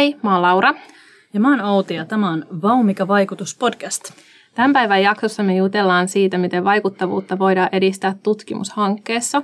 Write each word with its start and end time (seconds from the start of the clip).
Hei, 0.00 0.16
mä 0.22 0.32
oon 0.32 0.42
Laura. 0.42 0.74
Ja 1.34 1.40
mä 1.40 1.50
oon 1.50 1.60
Outi 1.60 1.94
ja 1.94 2.04
tämä 2.04 2.30
on 2.30 2.46
Vaumika 2.62 3.08
vaikutus 3.08 3.56
podcast. 3.56 4.04
Tämän 4.54 4.72
päivän 4.72 5.02
jaksossa 5.02 5.42
me 5.42 5.56
jutellaan 5.56 6.08
siitä, 6.08 6.38
miten 6.38 6.64
vaikuttavuutta 6.64 7.38
voidaan 7.38 7.68
edistää 7.72 8.14
tutkimushankkeessa. 8.22 9.42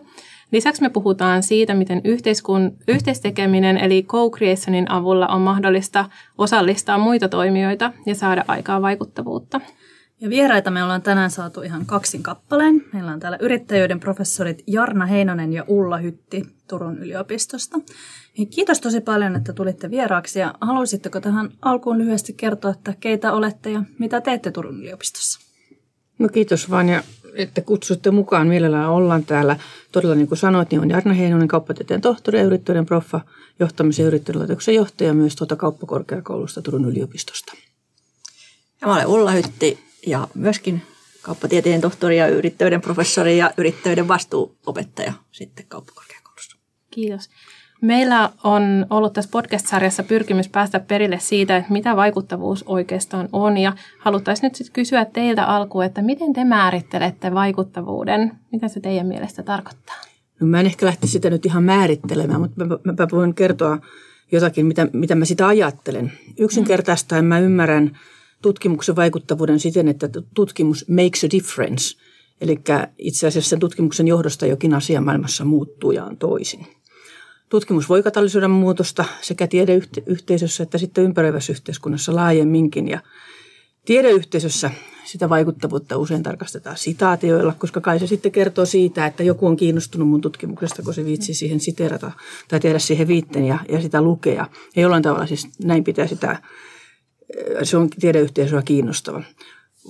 Lisäksi 0.53 0.83
me 0.83 0.89
puhutaan 0.89 1.43
siitä, 1.43 1.75
miten 1.75 2.01
yhteiskun, 2.05 2.77
yhteistekeminen 2.89 3.79
eli 3.79 4.03
co-creationin 4.03 4.93
avulla 4.93 5.27
on 5.27 5.41
mahdollista 5.41 6.05
osallistaa 6.39 6.99
muita 6.99 7.29
toimijoita 7.29 7.93
ja 8.07 8.15
saada 8.15 8.45
aikaa 8.49 8.83
vaikuttavuutta. 8.83 9.61
Ja 10.21 10.31
vieraita 10.31 10.71
me 10.71 10.83
ollaan 10.83 11.03
tänään 11.03 11.31
saatu 11.31 11.63
ihan 11.63 11.87
kaksin 11.87 12.23
kappaleen. 12.23 12.85
Meillä 12.93 13.13
on 13.13 13.21
täällä 13.21 13.39
yrittäjyyden 13.41 14.01
professorit 14.01 14.63
Jarna 14.67 15.07
Heinonen 15.07 15.53
ja 15.53 15.65
Ulla 15.69 15.99
Hytti 15.99 16.43
Turun 16.69 16.99
yliopistosta. 16.99 17.79
Ja 18.39 18.47
kiitos 18.47 18.81
tosi 18.81 19.01
paljon, 19.01 19.37
että 19.37 19.53
tulitte 19.53 19.91
vieraaksi 19.91 20.39
ja 20.39 20.55
haluaisitteko 20.61 21.21
tähän 21.21 21.51
alkuun 21.63 21.99
lyhyesti 21.99 22.33
kertoa, 22.33 22.71
että 22.71 22.95
keitä 23.01 23.33
olette 23.33 23.71
ja 23.71 23.83
mitä 23.99 24.21
teette 24.21 24.51
Turun 24.51 24.81
yliopistossa? 24.81 25.41
No 26.19 26.29
kiitos 26.29 26.71
vaan 26.71 26.89
ja 26.89 27.03
että 27.35 27.61
kutsutte 27.61 28.11
mukaan. 28.11 28.47
Mielellään 28.47 28.91
ollaan 28.91 29.25
täällä. 29.25 29.57
Todella 29.93 30.15
niin 30.15 30.29
kuin 30.29 30.39
sanoit, 30.39 30.71
niin 30.71 30.81
on 30.81 30.91
Jarna 30.91 31.13
Heinonen, 31.13 31.49
kauppatieteen 31.49 32.01
tohtori 32.01 32.39
ja 32.39 32.45
yrittäjyyden 32.45 32.87
proffa, 32.87 33.21
johtamisen 33.61 34.03
ja 34.03 34.07
yrittäjyyden 34.07 34.75
johtaja 34.75 35.15
myös 35.15 35.37
tuota 35.37 35.57
kauppakorkeakoulusta 35.57 36.63
Turun 36.63 36.85
yliopistosta. 36.85 37.53
Ja 38.81 38.87
mä 38.87 38.95
olen 38.95 39.07
Ulla 39.07 39.31
Hytti 39.31 39.86
ja 40.07 40.29
myöskin 40.35 40.83
kauppatieteen 41.23 41.81
tohtori 41.81 42.19
ja 42.19 42.29
yrittäjyyden 42.29 42.81
professori 42.81 43.39
ja 43.39 43.51
yrittäjyyden 43.57 44.09
vastuuopettaja 44.09 45.13
sitten 45.33 45.67
kauppakorkeakoulussa. 45.69 46.57
Kiitos. 46.91 47.31
Meillä 47.83 48.31
on 48.45 48.87
ollut 48.91 49.13
tässä 49.13 49.31
podcast-sarjassa 49.31 50.03
pyrkimys 50.03 50.49
päästä 50.49 50.81
perille 50.81 51.19
siitä, 51.19 51.57
että 51.57 51.73
mitä 51.73 51.97
vaikuttavuus 51.97 52.65
oikeastaan 52.67 53.29
on. 53.33 53.59
Ja 53.59 53.73
haluttaisiin 53.99 54.43
nyt 54.43 54.55
sitten 54.55 54.73
kysyä 54.73 55.05
teiltä 55.05 55.45
alkuun, 55.45 55.85
että 55.85 56.03
miten 56.03 56.33
te 56.33 56.45
määrittelette 56.45 57.35
vaikuttavuuden? 57.35 58.33
Mitä 58.53 58.69
se 58.69 58.81
teidän 58.81 59.07
mielestä 59.07 59.43
tarkoittaa? 59.43 59.97
No 60.41 60.47
mä 60.47 60.61
en 60.61 60.67
ehkä 60.67 60.87
lähtisi 60.87 61.13
sitä 61.13 61.31
nyt 61.31 61.47
ihan 61.47 61.65
määrittelemään, 61.65 62.41
mutta 62.41 62.65
mä, 62.65 62.77
mä, 62.85 62.93
mä 62.99 63.09
voin 63.13 63.35
kertoa 63.35 63.79
jotakin, 64.33 64.67
mitä, 64.67 64.89
mitä 64.93 65.15
mä 65.15 65.25
sitä 65.25 65.47
ajattelen. 65.47 66.13
Yksinkertaistaen 66.39 67.25
mä 67.25 67.39
ymmärrän 67.39 67.99
tutkimuksen 68.47 68.97
vaikuttavuuden 68.97 69.61
siten, 69.61 69.89
että 69.89 70.09
tutkimus 70.35 70.89
makes 70.89 71.25
a 71.25 71.31
difference. 71.31 71.97
Eli 72.41 72.59
itse 72.99 73.27
asiassa 73.27 73.51
sen 73.51 73.59
tutkimuksen 73.61 74.09
johdosta 74.09 74.47
jokin 74.47 74.75
asia 74.75 75.01
maailmassa 75.01 75.45
muuttuu 75.45 75.91
ja 75.91 76.05
on 76.05 76.17
toisin. 76.17 76.67
Tutkimus 77.49 77.89
voi 77.89 78.03
katalysoida 78.03 78.49
muutosta 78.49 79.05
sekä 79.21 79.47
tiedeyhteisössä 79.47 80.63
että 80.63 80.79
sitten 80.79 81.05
ympäröivässä 81.05 81.53
yhteiskunnassa 81.53 82.15
laajemminkin. 82.15 82.89
Ja 82.89 83.01
tiedeyhteisössä 83.85 84.71
sitä 85.05 85.29
vaikuttavuutta 85.29 85.97
usein 85.97 86.23
tarkastetaan 86.23 86.77
sitaatioilla, 86.77 87.55
koska 87.59 87.81
kai 87.81 87.99
se 87.99 88.07
sitten 88.07 88.33
kertoo 88.33 88.65
siitä, 88.67 89.07
että 89.07 89.23
joku 89.23 89.47
on 89.47 89.57
kiinnostunut 89.57 90.09
mun 90.09 90.21
tutkimuksesta, 90.21 90.83
kun 90.83 90.95
se 90.95 91.05
viitsi 91.05 91.35
siihen 91.35 91.61
siterata 91.61 92.13
tai 92.49 92.61
tehdä 92.61 92.79
siihen 92.79 93.09
viitteen 93.09 93.45
ja, 93.45 93.59
ja 93.69 93.81
sitä 93.81 94.03
lukea. 94.03 94.47
Ja 94.77 94.83
jollain 94.83 95.03
tavalla 95.03 95.27
siis 95.27 95.49
näin 95.65 95.85
pitää 95.85 96.07
sitä, 96.07 96.43
se 97.63 97.77
on 97.77 97.91
tiedeyhteisöä 97.91 98.63
kiinnostava. 98.63 99.23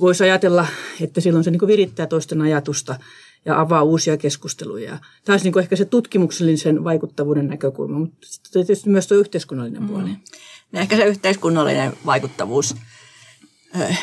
Voisi 0.00 0.24
ajatella, 0.24 0.66
että 1.00 1.20
silloin 1.20 1.44
se 1.44 1.50
niin 1.50 1.66
virittää 1.66 2.06
toisten 2.06 2.40
ajatusta 2.40 2.98
ja 3.44 3.60
avaa 3.60 3.82
uusia 3.82 4.16
keskusteluja. 4.16 4.98
Tämä 5.24 5.34
olisi 5.34 5.50
niin 5.50 5.58
ehkä 5.58 5.76
se 5.76 5.84
tutkimuksellisen 5.84 6.84
vaikuttavuuden 6.84 7.48
näkökulma, 7.48 7.98
mutta 7.98 8.26
tietysti 8.52 8.90
myös 8.90 9.06
tuo 9.06 9.16
yhteiskunnallinen 9.16 9.82
mm. 9.82 9.88
puoli. 9.88 10.10
No 10.72 10.80
ehkä 10.80 10.96
se 10.96 11.04
yhteiskunnallinen 11.04 11.92
vaikuttavuus 12.06 12.74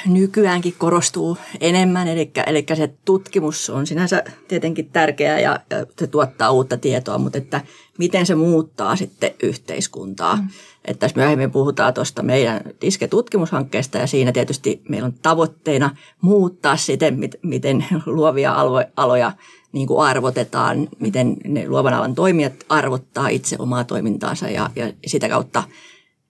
nykyäänkin 0.06 0.76
korostuu 0.78 1.38
enemmän, 1.60 2.08
eli, 2.08 2.32
eli 2.48 2.66
se 2.74 2.94
tutkimus 3.06 3.70
on 3.70 3.88
sinänsä 3.88 4.24
tietenkin 4.48 4.90
tärkeää 4.90 5.40
ja 5.40 5.60
se 6.00 6.08
tuottaa 6.08 6.52
uutta 6.52 6.78
tietoa, 6.78 7.18
mutta 7.18 7.38
että 7.38 7.62
miten 7.98 8.26
se 8.26 8.36
muuttaa 8.36 8.96
sitten 8.96 9.32
yhteiskuntaa. 9.44 10.36
Mm. 10.36 10.50
Että 10.86 11.00
tässä 11.00 11.20
myöhemmin 11.20 11.52
puhutaan 11.52 11.94
tuosta 11.94 12.24
meidän 12.24 12.62
Diske-tutkimushankkeesta 12.82 13.98
ja 13.98 14.08
siinä 14.08 14.32
tietysti 14.32 14.82
meillä 14.90 15.06
on 15.06 15.14
tavoitteena 15.22 15.96
muuttaa 16.22 16.78
siten, 16.78 17.20
miten 17.42 17.86
luovia 18.06 18.56
aloja 18.96 19.32
niin 19.72 19.88
kuin 19.88 20.06
arvotetaan, 20.06 20.90
miten 21.00 21.38
ne 21.44 21.68
luovan 21.68 21.94
alan 21.94 22.16
toimijat 22.16 22.54
arvottaa 22.70 23.28
itse 23.28 23.56
omaa 23.60 23.84
toimintaansa 23.84 24.50
ja, 24.50 24.70
ja 24.76 24.94
sitä 25.06 25.30
kautta 25.30 25.64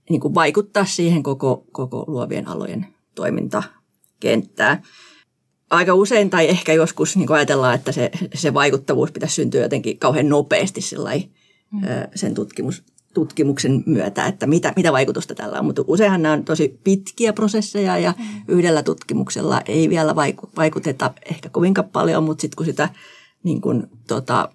niin 0.10 0.22
kuin 0.22 0.36
vaikuttaa 0.36 0.86
siihen 0.86 1.24
koko, 1.24 1.64
koko 1.72 2.04
luovien 2.08 2.48
alojen 2.48 2.93
toimintakenttää. 3.16 4.82
Aika 5.70 5.94
usein 5.94 6.30
tai 6.30 6.50
ehkä 6.50 6.74
joskus 6.74 7.18
niin 7.18 7.32
ajatellaan, 7.32 7.76
että 7.76 7.92
se, 7.92 8.12
se 8.34 8.54
vaikuttavuus 8.54 9.12
pitäisi 9.12 9.36
syntyä 9.36 9.62
jotenkin 9.62 10.00
kauhean 10.00 10.30
nopeasti 10.30 10.82
sillai, 10.82 11.30
mm. 11.72 11.82
sen 12.16 12.34
tutkimus, 12.34 12.84
tutkimuksen 13.14 13.84
myötä, 13.86 14.26
että 14.26 14.48
mitä, 14.48 14.74
mitä 14.76 14.92
vaikutusta 14.92 15.36
tällä 15.36 15.60
on. 15.60 15.66
Mutta 15.66 15.84
useinhan 15.88 16.22
nämä 16.22 16.34
on 16.34 16.46
tosi 16.46 16.80
pitkiä 16.84 17.34
prosesseja 17.34 17.98
ja 17.98 18.14
mm. 18.18 18.26
yhdellä 18.48 18.84
tutkimuksella 18.84 19.62
ei 19.66 19.90
vielä 19.90 20.16
vaikuteta 20.56 21.14
ehkä 21.30 21.50
kovinkaan 21.50 21.90
paljon, 21.90 22.24
mutta 22.24 22.42
sitten 22.42 22.56
kun 22.56 22.66
sitä 22.66 22.90
niin 23.44 23.62
kuin, 23.62 23.88
tota, 24.08 24.50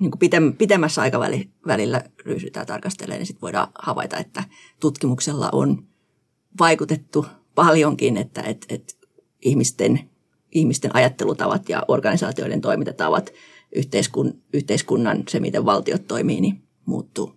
niin 0.00 0.10
kuin 0.10 0.54
pitemmässä 0.58 1.02
aikavälillä 1.02 2.04
ryhdytään 2.24 2.66
tarkastelemaan, 2.66 3.18
niin 3.18 3.26
sitten 3.26 3.42
voidaan 3.42 3.68
havaita, 3.78 4.16
että 4.16 4.44
tutkimuksella 4.80 5.48
on 5.52 5.84
vaikutettu 6.60 7.26
paljonkin, 7.56 8.16
että 8.16 8.42
et, 8.42 8.66
et 8.68 8.96
ihmisten, 9.42 10.00
ihmisten 10.52 10.96
ajattelutavat 10.96 11.68
ja 11.68 11.82
organisaatioiden 11.88 12.60
toimintatavat, 12.60 13.32
yhteiskun, 13.74 14.42
yhteiskunnan, 14.52 15.22
se 15.28 15.40
miten 15.40 15.64
valtiot 15.64 16.06
toimii, 16.06 16.40
niin 16.40 16.62
muuttuu. 16.84 17.35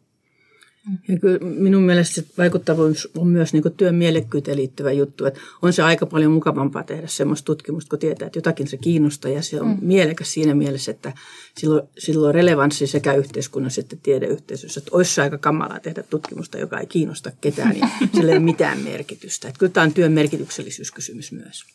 Ja 1.08 1.20
kyllä 1.20 1.40
minun 1.40 1.84
mielestä 1.84 2.16
se 2.16 2.26
vaikuttavuus 2.38 3.10
on 3.18 3.28
myös 3.28 3.54
niin 3.54 3.64
työn 3.78 3.96
mielekkyyteen 3.96 4.58
liittyvä 4.58 4.92
juttu. 4.92 5.26
Että 5.26 5.40
on 5.62 5.74
se 5.74 5.84
aika 5.84 6.06
paljon 6.06 6.32
mukavampaa 6.32 6.84
tehdä 6.84 7.08
semmoista 7.08 7.46
tutkimusta, 7.46 7.90
kun 7.90 8.00
tietää, 8.00 8.26
että 8.26 8.38
jotakin 8.38 8.68
se 8.68 8.78
kiinnostaa 8.78 9.32
ja 9.32 9.42
se 9.42 9.62
on 9.62 9.68
mm. 9.68 9.78
mielekäs 9.82 10.34
siinä 10.34 10.56
mielessä, 10.56 10.92
että 10.92 11.14
silloin, 11.58 11.88
silloin 11.98 12.30
on 12.30 12.36
relevanssi 12.36 12.88
sekä 12.88 13.14
yhteiskunnassa 13.14 13.82
että 13.82 13.96
tiedeyhteisössä. 14.04 14.80
Että 14.80 14.92
olisi 14.94 15.22
aika 15.22 15.38
kamalaa 15.38 15.80
tehdä 15.80 16.04
tutkimusta, 16.04 16.58
joka 16.58 16.80
ei 16.80 16.88
kiinnosta 16.88 17.32
ketään 17.42 17.78
ja 17.78 17.88
sillä 18.16 18.32
ei 18.32 18.38
ole 18.38 18.46
mitään 18.46 18.80
merkitystä. 18.80 19.48
Että 19.48 19.60
kyllä 19.60 19.72
tämä 19.72 19.84
on 19.84 19.94
työn 19.94 20.12
merkityksellisyyskysymys 20.12 21.32
myös. 21.32 21.66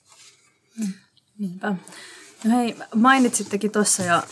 Niinpä. 1.38 1.74
No 2.44 2.58
hei, 2.58 2.76
mainitsittekin 2.94 3.70
tuossa 3.70 4.02
jo 4.02 4.22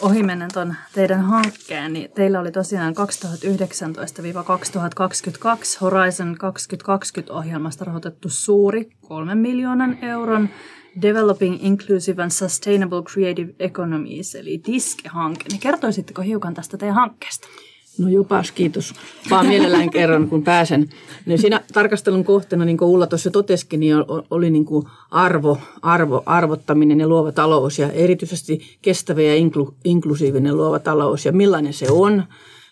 ohimennen 0.00 0.50
tuon 0.52 0.74
teidän 0.92 1.20
hankkeen, 1.20 1.92
niin 1.92 2.10
teillä 2.10 2.40
oli 2.40 2.52
tosiaan 2.52 2.94
2019-2022 2.94 2.98
Horizon 5.80 6.36
2020-ohjelmasta 6.36 7.84
rahoitettu 7.84 8.28
suuri 8.28 8.90
kolmen 9.00 9.38
miljoonan 9.38 9.98
euron 10.02 10.48
Developing 11.02 11.64
Inclusive 11.64 12.22
and 12.22 12.30
Sustainable 12.30 13.02
Creative 13.02 13.54
Economies, 13.58 14.34
eli 14.34 14.60
DISKE-hanke. 14.66 15.44
Niin 15.50 15.60
kertoisitteko 15.60 16.22
hiukan 16.22 16.54
tästä 16.54 16.76
teidän 16.76 16.96
hankkeesta? 16.96 17.48
No 17.98 18.08
jopas, 18.08 18.52
kiitos. 18.52 18.94
Vaan 19.30 19.46
mielellään 19.46 19.90
kerran, 20.00 20.28
kun 20.28 20.42
pääsen. 20.42 20.88
Niin 21.26 21.38
siinä 21.38 21.60
tarkastelun 21.72 22.24
kohteena, 22.24 22.64
niin 22.64 22.78
kuin 22.78 22.88
Ulla 22.88 23.06
tuossa 23.06 23.30
totesikin, 23.30 23.80
niin 23.80 23.96
oli 24.30 24.50
niin 24.50 24.64
kuin 24.64 24.86
arvo, 25.10 25.58
arvo, 25.82 26.22
arvottaminen 26.26 27.00
ja 27.00 27.08
luova 27.08 27.32
talous 27.32 27.78
ja 27.78 27.92
erityisesti 27.92 28.78
kestävä 28.82 29.22
ja 29.22 29.34
inklu, 29.34 29.74
inklusiivinen 29.84 30.56
luova 30.56 30.78
talous 30.78 31.24
ja 31.24 31.32
millainen 31.32 31.72
se 31.72 31.86
on– 31.90 32.22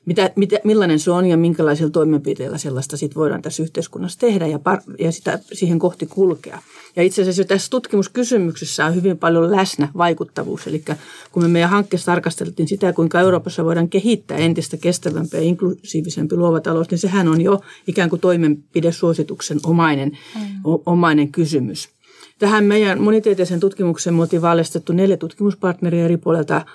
mitä, 0.07 0.31
mitä, 0.37 0.59
millainen 0.65 0.99
se 0.99 1.11
on 1.11 1.27
ja 1.27 1.37
minkälaisilla 1.37 1.91
toimenpiteillä 1.91 2.59
sellaista 2.59 2.97
sit 2.97 3.17
voidaan 3.17 3.43
tässä 3.43 3.63
yhteiskunnassa 3.63 4.19
tehdä 4.19 4.47
ja, 4.47 4.59
par, 4.59 4.81
ja 4.99 5.13
sitä, 5.13 5.39
siihen 5.53 5.79
kohti 5.79 6.07
kulkea. 6.07 6.59
Ja 6.97 7.03
itse 7.03 7.23
asiassa 7.23 7.45
tässä 7.45 7.71
tutkimuskysymyksessä 7.71 8.87
on 8.87 8.95
hyvin 8.95 9.19
paljon 9.19 9.51
läsnä 9.51 9.89
vaikuttavuus. 9.97 10.67
Eli 10.67 10.85
kun 11.33 11.43
me 11.43 11.49
meidän 11.49 11.71
hankkeessa 11.71 12.13
tarkasteltiin 12.13 12.69
sitä, 12.69 12.93
kuinka 12.93 13.21
Euroopassa 13.21 13.65
voidaan 13.65 13.89
kehittää 13.89 14.39
entistä 14.39 14.77
kestävämpi 14.77 15.37
ja 15.37 15.43
inklusiivisempi 15.43 16.37
luova 16.37 16.61
talous, 16.61 16.91
niin 16.91 16.99
sehän 16.99 17.29
on 17.29 17.41
jo 17.41 17.61
ikään 17.87 18.11
kuin 18.11 18.21
toimenpidesuosituksen 18.21 19.59
omainen, 19.65 20.19
mm. 20.35 20.43
omainen 20.87 21.33
kysymys. 21.33 21.89
Tähän 22.39 22.65
meidän 22.65 23.01
monitieteisen 23.01 23.61
tutkimuksen 23.61 24.15
me 24.15 24.21
oltiin 24.21 24.43
neljä 24.93 25.17
tutkimuspartneria 25.17 26.05
eri 26.05 26.17
puolilta 26.17 26.67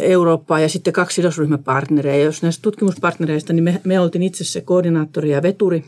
Eurooppaa 0.00 0.60
ja 0.60 0.68
sitten 0.68 0.92
kaksi 0.92 1.14
sidosryhmäpartnereja. 1.14 2.16
Ja 2.16 2.24
jos 2.24 2.42
näistä 2.42 2.62
tutkimuspartnereista, 2.62 3.52
niin 3.52 3.64
me, 3.64 3.80
me 3.84 4.00
oltiin 4.00 4.22
itse 4.22 4.44
se 4.44 4.60
koordinaattori 4.60 5.30
ja 5.30 5.42
veturi, 5.42 5.84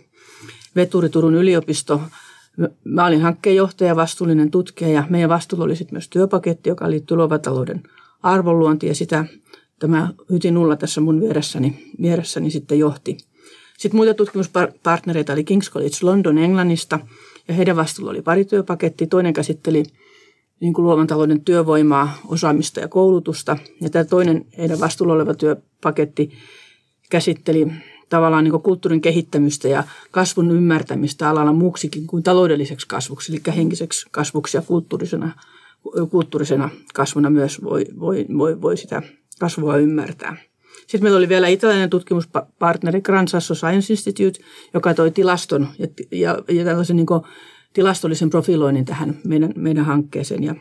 veturi 0.76 1.08
Turun 1.08 1.34
yliopisto. 1.34 2.00
Mä 2.84 3.06
olin 3.06 3.22
hankkeenjohtaja, 3.22 3.96
vastuullinen 3.96 4.50
tutkija 4.50 4.90
ja 4.90 5.04
meidän 5.08 5.30
vastuulla 5.30 5.64
oli 5.64 5.76
sitten 5.76 5.94
myös 5.94 6.08
työpaketti, 6.08 6.68
joka 6.68 6.90
liittyy 6.90 7.16
luovatalouden 7.16 7.82
arvonluontiin 8.22 8.88
ja 8.88 8.94
sitä 8.94 9.24
tämä 9.78 10.08
Hytin 10.30 10.58
Ulla 10.58 10.76
tässä 10.76 11.00
mun 11.00 11.20
vieressäni, 11.20 11.92
vieressäni 12.02 12.50
sitten 12.50 12.78
johti, 12.78 13.16
Sitten 13.78 13.96
muita 13.96 14.14
tutkimuspartnereita 14.14 15.32
oli 15.32 15.44
King's 15.50 15.72
College 15.72 15.96
London 16.02 16.38
Englannista 16.38 16.98
ja 17.48 17.54
heidän 17.54 17.76
vastuulla 17.76 18.10
oli 18.10 18.22
pari 18.22 18.44
työpakettia. 18.44 19.06
Toinen 19.06 19.32
käsitteli 19.32 19.82
niin 20.60 20.72
kuin 20.72 20.84
luovan 20.84 21.06
talouden 21.06 21.40
työvoimaa, 21.40 22.18
osaamista 22.28 22.80
ja 22.80 22.88
koulutusta. 22.88 23.56
Ja 23.80 23.90
tämä 23.90 24.04
toinen 24.04 24.46
heidän 24.58 24.80
vastuulla 24.80 25.14
oleva 25.14 25.34
työpaketti 25.34 26.30
käsitteli 27.10 27.66
tavallaan 28.08 28.44
niin 28.44 28.62
kulttuurin 28.62 29.00
kehittämistä 29.00 29.68
ja 29.68 29.84
kasvun 30.10 30.50
ymmärtämistä 30.50 31.30
alalla 31.30 31.52
muuksikin 31.52 32.06
kuin 32.06 32.22
taloudelliseksi 32.22 32.88
kasvuksi, 32.88 33.32
eli 33.32 33.56
henkiseksi 33.56 34.06
kasvuksi 34.10 34.56
ja 34.56 34.62
kulttuurisena, 34.62 35.32
kulttuurisena 36.10 36.70
kasvuna 36.94 37.30
myös 37.30 37.62
voi, 37.62 37.86
voi, 38.00 38.26
voi, 38.38 38.60
voi 38.60 38.76
sitä 38.76 39.02
kasvua 39.40 39.76
ymmärtää. 39.76 40.36
Sitten 40.80 41.02
meillä 41.02 41.18
oli 41.18 41.28
vielä 41.28 41.48
italialainen 41.48 41.90
tutkimuspartneri 41.90 43.00
Grand 43.00 43.28
Sasso 43.28 43.54
Science 43.54 43.92
Institute, 43.92 44.44
joka 44.74 44.94
toi 44.94 45.10
tilaston 45.10 45.68
ja, 45.78 45.86
ja, 46.12 46.38
ja 46.48 46.64
tällaisen 46.64 46.96
niin 46.96 47.06
tilastollisen 47.74 48.30
profiloinnin 48.30 48.84
tähän 48.84 49.18
meidän, 49.24 49.52
meidän 49.56 49.84
hankkeeseen. 49.84 50.44
Ja 50.44 50.54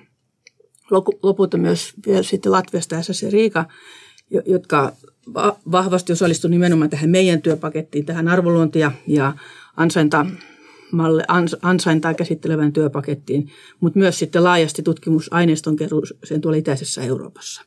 lopulta 1.24 1.58
myös 1.58 1.94
vielä 2.08 2.24
sitten 2.24 2.52
Latviasta 2.52 3.02
SSC 3.02 3.32
Riika, 3.32 3.66
jotka 4.46 4.94
vahvasti 5.72 6.14
osallistuivat 6.14 6.52
nimenomaan 6.52 6.90
tähän 6.90 7.10
meidän 7.10 7.42
työpakettiin, 7.42 8.06
tähän 8.06 8.28
arvoluontia 8.28 8.92
ja 9.08 9.34
ansainta, 9.78 10.26
malle, 10.92 11.24
ansaintaa 11.62 12.14
käsittelevään 12.14 12.74
työpakettiin, 12.74 13.50
mutta 13.80 14.00
myös 14.00 14.20
sitten 14.20 14.44
laajasti 14.44 14.84
tutkimusaineiston 14.84 15.76
keruuseen 15.76 16.42
tuolla 16.42 16.58
itäisessä 16.58 17.02
Euroopassa. 17.02 17.62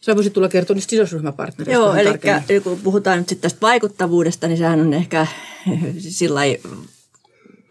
Sä 0.00 0.16
voisit 0.16 0.32
tulla 0.32 0.48
kertoa 0.48 0.74
niistä 0.74 0.90
sidosryhmäpartnereista. 0.90 1.82
Joo, 1.82 1.94
eli 2.48 2.60
kun 2.60 2.80
puhutaan 2.84 3.18
nyt 3.18 3.28
sitten 3.28 3.50
tästä 3.50 3.60
vaikuttavuudesta, 3.60 4.48
niin 4.48 4.58
sehän 4.58 4.80
on 4.80 4.94
ehkä 4.94 5.26
sillä 5.98 6.40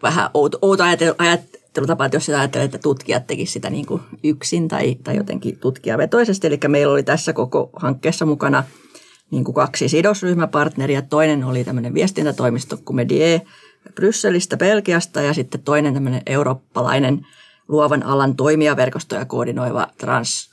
vähän 0.02 0.30
outo, 0.34 0.58
outo 0.62 0.84
ajattelutapa, 1.18 2.04
että 2.04 2.16
jos 2.16 2.26
sitä 2.26 2.38
ajattelee, 2.38 2.64
että 2.64 2.78
tutkijat 2.78 3.26
tekisivät 3.26 3.52
sitä 3.52 3.70
niin 3.70 3.86
kuin 3.86 4.02
yksin 4.24 4.68
tai, 4.68 4.94
tai 4.94 5.16
jotenkin 5.16 5.58
tutkijavetoisesti. 5.58 6.46
Eli 6.46 6.58
meillä 6.68 6.92
oli 6.92 7.02
tässä 7.02 7.32
koko 7.32 7.70
hankkeessa 7.76 8.26
mukana 8.26 8.64
niin 9.30 9.44
kuin 9.44 9.54
kaksi 9.54 9.88
sidosryhmäpartneria. 9.88 11.02
Toinen 11.02 11.44
oli 11.44 11.64
tämmöinen 11.64 11.94
viestintätoimisto 11.94 12.78
kuin 12.84 12.96
Medie 12.96 13.42
Brysselistä, 13.94 14.56
Belgiasta 14.56 15.22
ja 15.22 15.34
sitten 15.34 15.62
toinen 15.62 15.94
tämmöinen 15.94 16.22
eurooppalainen 16.26 17.26
luovan 17.68 18.02
alan 18.02 18.36
toimijaverkostoja 18.36 19.24
koordinoiva 19.24 19.88
Trans 19.98 20.50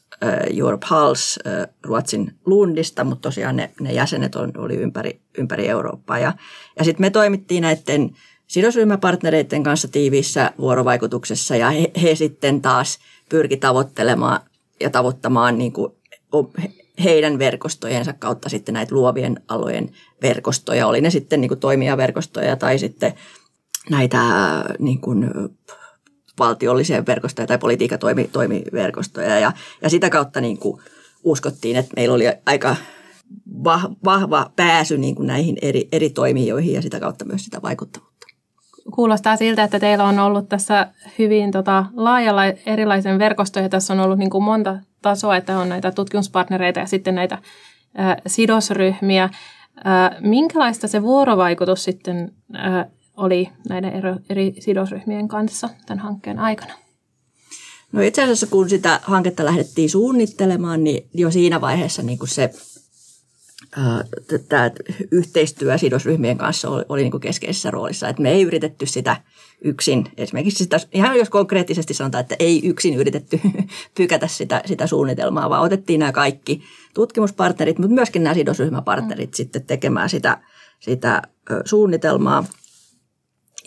Europe 0.58 0.88
Hals 0.90 1.40
Ruotsin 1.84 2.36
Lundista, 2.46 3.04
mutta 3.04 3.22
tosiaan 3.22 3.56
ne, 3.56 3.72
ne 3.80 3.94
jäsenet 3.94 4.36
on, 4.36 4.52
oli 4.58 4.76
ympäri, 4.76 5.22
ympäri 5.38 5.68
Eurooppaa. 5.68 6.20
Ja, 6.20 6.34
ja 6.80 6.86
sitten 6.86 7.02
me 7.02 7.10
toimittiin 7.10 7.62
näiden 7.62 8.16
sidosryhmäpartnereiden 8.48 9.64
kanssa 9.64 9.88
tiiviissä 9.88 10.52
vuorovaikutuksessa 10.60 11.56
ja 11.56 11.70
he, 11.70 11.92
he 12.02 12.16
sitten 12.16 12.62
taas 12.62 13.00
pyrki 13.30 13.58
tavoittelemaan 13.58 14.40
ja 14.80 14.90
tavoittamaan 14.90 15.58
niin 15.58 15.74
kuin 15.74 15.94
heidän 17.04 17.40
verkostojensa 17.40 18.14
kautta 18.14 18.50
sitten 18.50 18.74
näitä 18.74 18.96
luovien 18.96 19.44
alojen 19.48 19.92
verkostoja. 20.22 20.88
Oli 20.88 21.02
ne 21.02 21.10
sitten 21.10 21.42
niin 21.42 21.50
kuin 21.50 21.60
toimijaverkostoja 21.60 22.56
tai 22.56 22.80
sitten 22.80 23.14
näitä 23.90 24.20
niin 24.80 25.02
kuin 25.02 25.30
valtiollisia 26.40 27.06
verkostoja 27.06 27.48
tai 27.48 27.58
politiikatoimiverkostoja. 27.58 29.40
Ja, 29.40 29.52
ja 29.82 29.90
sitä 29.90 30.10
kautta 30.10 30.42
niin 30.42 30.58
kuin 30.58 30.82
uskottiin, 31.24 31.76
että 31.76 31.94
meillä 31.96 32.16
oli 32.16 32.26
aika 32.46 32.76
vahva 34.06 34.52
pääsy 34.56 34.98
niin 34.98 35.16
kuin 35.16 35.28
näihin 35.28 35.58
eri, 35.62 35.88
eri 35.92 36.10
toimijoihin 36.10 36.74
ja 36.74 36.82
sitä 36.82 37.00
kautta 37.00 37.26
myös 37.26 37.46
sitä 37.46 37.62
vaikuttavuutta. 37.62 38.07
Kuulostaa 38.96 39.36
siltä, 39.36 39.64
että 39.64 39.80
teillä 39.80 40.04
on 40.04 40.20
ollut 40.20 40.50
tässä 40.50 40.88
hyvin 41.20 41.52
tota, 41.52 41.86
laajalla 41.96 42.46
erilaisen 42.46 43.20
verkostoja. 43.20 43.70
Tässä 43.70 43.94
on 43.94 44.00
ollut 44.00 44.20
niin 44.20 44.30
kuin 44.30 44.44
monta 44.44 44.78
tasoa, 45.02 45.38
että 45.38 45.60
on 45.60 45.70
näitä 45.70 45.92
tutkimuspartnereita 45.92 46.80
ja 46.80 46.86
sitten 46.86 47.16
näitä 47.16 47.38
ä, 48.00 48.18
sidosryhmiä. 48.28 49.24
Ä, 49.24 49.32
minkälaista 50.20 50.88
se 50.88 51.02
vuorovaikutus 51.02 51.84
sitten 51.84 52.32
ä, 52.56 52.86
oli 53.18 53.50
näiden 53.70 53.94
eri, 53.94 54.10
eri 54.30 54.54
sidosryhmien 54.60 55.28
kanssa 55.28 55.70
tämän 55.86 56.04
hankkeen 56.04 56.40
aikana? 56.40 56.74
No 57.92 58.02
itse 58.02 58.24
asiassa 58.24 58.48
kun 58.48 58.70
sitä 58.70 59.00
hanketta 59.04 59.46
lähdettiin 59.46 59.90
suunnittelemaan, 59.90 60.84
niin 60.84 61.10
jo 61.14 61.32
siinä 61.32 61.62
vaiheessa 61.62 62.04
niin 62.04 62.20
kuin 62.20 62.30
se 62.30 62.54
tämä 64.50 64.72
yhteistyö 65.12 65.78
sidosryhmien 65.78 66.38
kanssa 66.38 66.70
oli, 66.70 66.84
oli 66.90 67.02
niin 67.02 67.12
kuin 67.12 67.22
keskeisessä 67.22 67.72
roolissa. 67.72 68.10
Että 68.10 68.22
me 68.22 68.32
ei 68.32 68.44
yritetty 68.44 68.86
sitä 68.86 69.18
yksin, 69.64 70.12
esimerkiksi 70.18 70.64
sitä, 70.64 70.78
ihan 70.94 71.18
jos 71.18 71.30
konkreettisesti 71.30 71.94
sanotaan, 71.94 72.22
että 72.22 72.36
ei 72.40 72.62
yksin 72.68 72.94
yritetty 72.94 73.40
pykätä 73.98 74.28
sitä, 74.28 74.62
sitä 74.66 74.88
suunnitelmaa, 74.88 75.50
vaan 75.50 75.64
otettiin 75.64 76.00
nämä 76.00 76.12
kaikki 76.12 76.62
tutkimuspartnerit, 76.94 77.80
mutta 77.80 77.94
myöskin 77.94 78.24
nämä 78.24 78.34
sidosryhmäpartnerit 78.34 79.30
mm. 79.30 79.36
sitten 79.36 79.66
tekemään 79.66 80.10
sitä, 80.10 80.42
sitä 80.80 81.22
suunnitelmaa. 81.66 82.44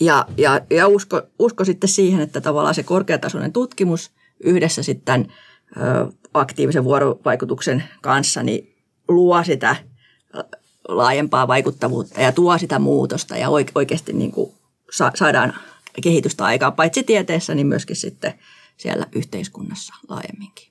Ja, 0.01 0.27
ja, 0.37 0.61
ja 0.71 0.89
usko, 0.89 1.23
usko 1.39 1.65
sitten 1.65 1.89
siihen, 1.89 2.21
että 2.21 2.41
tavallaan 2.41 2.75
se 2.75 2.83
korkeatasoinen 2.83 3.53
tutkimus 3.53 4.11
yhdessä 4.45 4.83
sitten 4.83 5.33
aktiivisen 6.35 6.85
vuorovaikutuksen 6.85 7.85
kanssa 8.03 8.43
niin 8.43 8.77
luo 9.09 9.45
sitä 9.45 9.77
laajempaa 10.89 11.49
vaikuttavuutta 11.49 12.21
ja 12.21 12.33
tuo 12.33 12.59
sitä 12.59 12.79
muutosta 12.79 13.37
ja 13.37 13.49
oikeasti 13.75 14.13
niin 14.13 14.33
kuin 14.33 14.53
saadaan 15.15 15.55
kehitystä 16.03 16.45
aikaan 16.45 16.73
paitsi 16.73 17.03
tieteessä, 17.03 17.55
niin 17.55 17.67
myöskin 17.67 17.97
sitten 17.97 18.35
siellä 18.77 19.07
yhteiskunnassa 19.13 19.95
laajemminkin. 20.09 20.71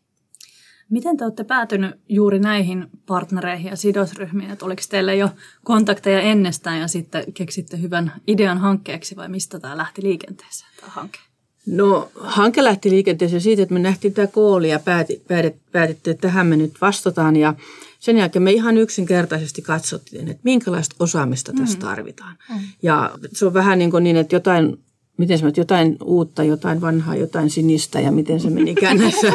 Miten 0.89 1.17
te 1.17 1.23
olette 1.23 1.43
päätynyt 1.43 1.95
juuri 2.09 2.39
näihin 2.39 2.87
partnereihin 3.05 3.69
ja 3.69 3.75
sidosryhmiin? 3.75 4.51
Että 4.51 4.65
oliko 4.65 4.81
teillä 4.89 5.13
jo 5.13 5.29
kontakteja 5.63 6.21
ennestään 6.21 6.79
ja 6.79 6.87
sitten 6.87 7.33
keksitte 7.33 7.81
hyvän 7.81 8.13
idean 8.27 8.57
hankkeeksi 8.57 9.15
vai 9.15 9.29
mistä 9.29 9.59
tämä 9.59 9.77
lähti 9.77 10.03
liikenteeseen 10.03 10.71
tämä 10.79 10.91
hanke? 10.91 11.19
No 11.65 12.11
hanke 12.15 12.63
lähti 12.63 12.89
liikenteeseen 12.89 13.41
siitä, 13.41 13.61
että 13.61 13.73
me 13.73 13.79
nähtiin 13.79 14.13
tämä 14.13 14.27
kooli 14.27 14.69
ja 14.69 14.79
päätettiin, 14.79 16.11
että 16.11 16.13
tähän 16.21 16.47
me 16.47 16.57
nyt 16.57 16.73
vastataan. 16.81 17.35
Ja 17.35 17.53
sen 17.99 18.17
jälkeen 18.17 18.43
me 18.43 18.51
ihan 18.51 18.77
yksinkertaisesti 18.77 19.61
katsottiin, 19.61 20.27
että 20.27 20.41
minkälaista 20.43 20.95
osaamista 20.99 21.53
tässä 21.53 21.77
mm. 21.77 21.81
tarvitaan. 21.81 22.37
Mm. 22.49 22.59
Ja 22.81 23.11
se 23.33 23.45
on 23.45 23.53
vähän 23.53 23.79
niin, 23.79 23.91
kuin 23.91 24.03
niin 24.03 24.15
että 24.15 24.35
jotain, 24.35 24.77
miten 25.17 25.39
se 25.39 25.45
jotain 25.57 25.97
uutta, 26.03 26.43
jotain 26.43 26.81
vanhaa, 26.81 27.15
jotain 27.15 27.49
sinistä 27.49 27.99
ja 27.99 28.11
miten 28.11 28.39
se 28.39 28.49
menikään 28.49 28.97
näissä, 29.03 29.33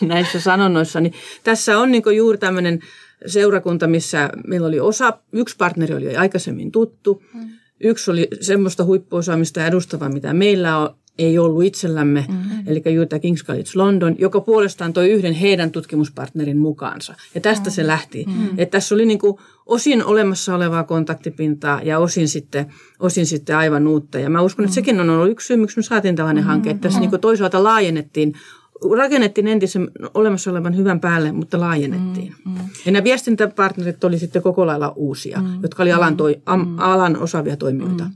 näissä 0.00 0.40
sanonnoissa. 0.40 1.00
Niin 1.00 1.14
tässä 1.44 1.78
on 1.78 1.92
niin 1.92 2.02
juuri 2.16 2.38
tämmöinen 2.38 2.80
seurakunta, 3.26 3.86
missä 3.86 4.30
meillä 4.46 4.66
oli 4.66 4.80
osa, 4.80 5.18
yksi 5.32 5.56
partneri 5.56 5.94
oli 5.94 6.16
aikaisemmin 6.16 6.72
tuttu, 6.72 7.22
mm. 7.34 7.48
yksi 7.80 8.10
oli 8.10 8.28
semmoista 8.40 8.84
huippuosaamista 8.84 9.66
edustavaa, 9.66 10.08
mitä 10.08 10.32
meillä 10.32 10.78
on, 10.78 10.94
ei 11.18 11.38
ollut 11.38 11.64
itsellämme, 11.64 12.24
mm-hmm. 12.28 12.62
eli 12.66 12.80
tämä 12.80 13.20
King's 13.20 13.46
College 13.46 13.70
London, 13.74 14.16
joka 14.18 14.40
puolestaan 14.40 14.92
toi 14.92 15.10
yhden 15.10 15.32
heidän 15.32 15.70
tutkimuspartnerin 15.70 16.58
mukaansa. 16.58 17.14
Ja 17.34 17.40
tästä 17.40 17.62
mm-hmm. 17.62 17.74
se 17.74 17.86
lähti. 17.86 18.24
Mm-hmm. 18.26 18.48
Että 18.58 18.72
tässä 18.72 18.94
oli 18.94 19.06
niin 19.06 19.18
kuin 19.18 19.38
osin 19.66 20.04
olemassa 20.04 20.54
olevaa 20.54 20.84
kontaktipintaa 20.84 21.80
ja 21.82 21.98
osin 21.98 22.28
sitten, 22.28 22.66
osin 23.00 23.26
sitten 23.26 23.56
aivan 23.56 23.86
uutta. 23.86 24.18
Ja 24.18 24.30
mä 24.30 24.40
uskon, 24.40 24.64
että 24.64 24.70
mm-hmm. 24.70 24.74
sekin 24.74 25.00
on 25.00 25.10
ollut 25.10 25.30
yksi 25.30 25.46
syy, 25.46 25.56
miksi 25.56 25.78
me 25.78 25.82
saatiin 25.82 26.16
tällainen 26.16 26.42
mm-hmm. 26.42 26.50
hanke. 26.50 26.70
Että 26.70 26.80
tässä 26.80 26.96
mm-hmm. 26.96 27.00
niin 27.00 27.10
kuin 27.10 27.20
toisaalta 27.20 27.62
laajennettiin 27.62 28.34
rakennettiin 28.96 29.46
entisen 29.48 29.90
olemassa 30.14 30.50
olevan 30.50 30.76
hyvän 30.76 31.00
päälle, 31.00 31.32
mutta 31.32 31.60
laajennettiin. 31.60 32.34
Mm, 32.44 32.52
mm. 32.52 32.58
Ja 32.86 32.92
nämä 32.92 33.04
viestintäpartnerit 33.04 34.04
oli 34.04 34.18
sitten 34.18 34.42
koko 34.42 34.66
lailla 34.66 34.92
uusia, 34.96 35.40
mm, 35.40 35.62
jotka 35.62 35.82
oli 35.82 35.92
alan, 35.92 36.16
toi, 36.16 36.40
am, 36.46 36.68
mm. 36.68 36.78
alan 36.78 37.22
osaavia 37.22 37.56
toimijoita. 37.56 38.04
Mm. 38.04 38.10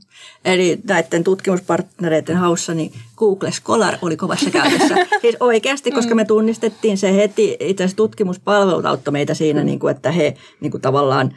Eli 0.45 0.81
näiden 0.89 1.25
tutkimuspartnereiden 1.25 2.37
haussa 2.37 2.75
niin 2.75 2.93
Google 3.17 3.51
Scholar 3.51 3.95
oli 4.03 4.17
kovassa 4.17 4.51
käytössä. 4.51 4.95
siis 5.23 5.37
oikeasti, 5.41 5.91
koska 5.91 6.15
me 6.15 6.25
tunnistettiin 6.25 6.99
se 6.99 7.17
heti, 7.17 7.57
itse 7.61 7.85
asiassa 7.85 7.97
tutkimuspalvelut 7.97 8.87
auttoi 8.87 9.13
meitä 9.13 9.35
siinä, 9.35 9.61
mm. 9.61 9.67
niin 9.67 9.79
kuin, 9.79 9.91
että 9.91 10.11
he 10.11 10.35
niin 10.61 10.71
kuin 10.71 10.81
tavallaan 10.81 11.33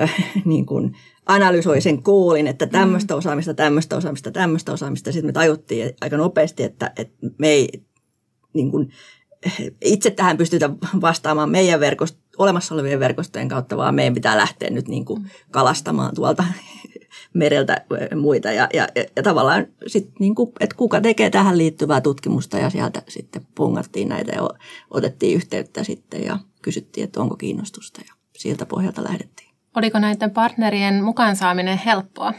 äh, 0.00 0.14
niin 0.44 0.66
kuin, 0.66 0.96
analysoi 1.28 1.80
sen 1.80 2.02
koolin, 2.02 2.46
että 2.46 2.66
tämmöistä 2.66 3.16
osaamista, 3.16 3.54
tämmöistä 3.54 3.96
osaamista, 3.96 4.30
tämmöistä 4.30 4.72
osaamista. 4.72 5.12
Sitten 5.12 5.28
me 5.28 5.32
tajuttiin 5.32 5.92
aika 6.00 6.16
nopeasti, 6.16 6.62
että, 6.62 6.92
että 6.96 7.26
me 7.38 7.48
ei 7.48 7.68
niin 8.54 8.70
kuin, 8.70 8.92
itse 9.84 10.10
tähän 10.10 10.36
pystytä 10.36 10.70
vastaamaan 11.00 11.50
meidän 11.50 11.80
verkost, 11.80 12.18
olemassa 12.38 12.74
olevien 12.74 13.00
verkostojen 13.00 13.48
kautta, 13.48 13.76
vaan 13.76 13.94
meidän 13.94 14.14
pitää 14.14 14.36
lähteä 14.36 14.70
nyt 14.70 14.88
niin 14.88 15.04
kuin 15.04 15.30
kalastamaan 15.50 16.14
tuolta 16.14 16.44
mereltä 17.34 17.84
muita. 18.16 18.52
Ja, 18.52 18.68
ja, 18.74 18.88
ja 19.16 19.22
tavallaan 19.22 19.66
sit 19.86 20.10
niin 20.18 20.34
kuin, 20.34 20.52
että 20.60 20.76
kuka 20.76 21.00
tekee 21.00 21.30
tähän 21.30 21.58
liittyvää 21.58 22.00
tutkimusta 22.00 22.58
ja 22.58 22.70
sieltä 22.70 23.02
sitten 23.08 23.46
pungattiin 23.54 24.08
näitä 24.08 24.32
ja 24.32 24.48
otettiin 24.90 25.36
yhteyttä 25.36 25.84
sitten 25.84 26.24
ja 26.24 26.38
kysyttiin, 26.62 27.04
että 27.04 27.20
onko 27.20 27.36
kiinnostusta 27.36 28.00
ja 28.08 28.14
siltä 28.36 28.66
pohjalta 28.66 29.04
lähdettiin. 29.04 29.48
Oliko 29.76 29.98
näiden 29.98 30.30
partnerien 30.30 31.04
mukaan 31.04 31.36
saaminen 31.36 31.78
helppoa? 31.78 32.34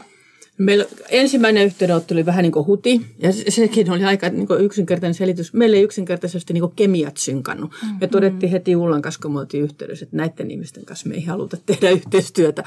Meillä 0.60 0.84
ensimmäinen 1.08 1.64
yhteydenotto 1.64 2.14
oli 2.14 2.26
vähän 2.26 2.42
niin 2.42 2.52
kuin 2.52 2.66
huti, 2.66 3.00
ja 3.18 3.32
sekin 3.48 3.90
oli 3.90 4.04
aika 4.04 4.28
niin 4.28 4.46
kuin 4.46 4.60
yksinkertainen 4.60 5.14
selitys. 5.14 5.52
Meillä 5.52 5.76
ei 5.76 5.82
yksinkertaisesti 5.82 6.52
niin 6.52 6.60
kuin 6.60 6.72
kemiat 6.76 7.16
synkannut. 7.16 7.70
Me 7.70 7.88
mm-hmm. 7.88 8.08
todettiin 8.08 8.52
heti 8.52 8.76
Ullan 8.76 9.02
kanssa, 9.02 9.20
kun 9.22 9.32
me 9.32 9.40
oltiin 9.40 9.62
yhteydessä, 9.62 10.04
että 10.04 10.16
näiden 10.16 10.50
ihmisten 10.50 10.84
kanssa 10.84 11.08
me 11.08 11.14
ei 11.14 11.24
haluta 11.24 11.56
tehdä 11.66 11.90
yhteistyötä. 12.00 12.64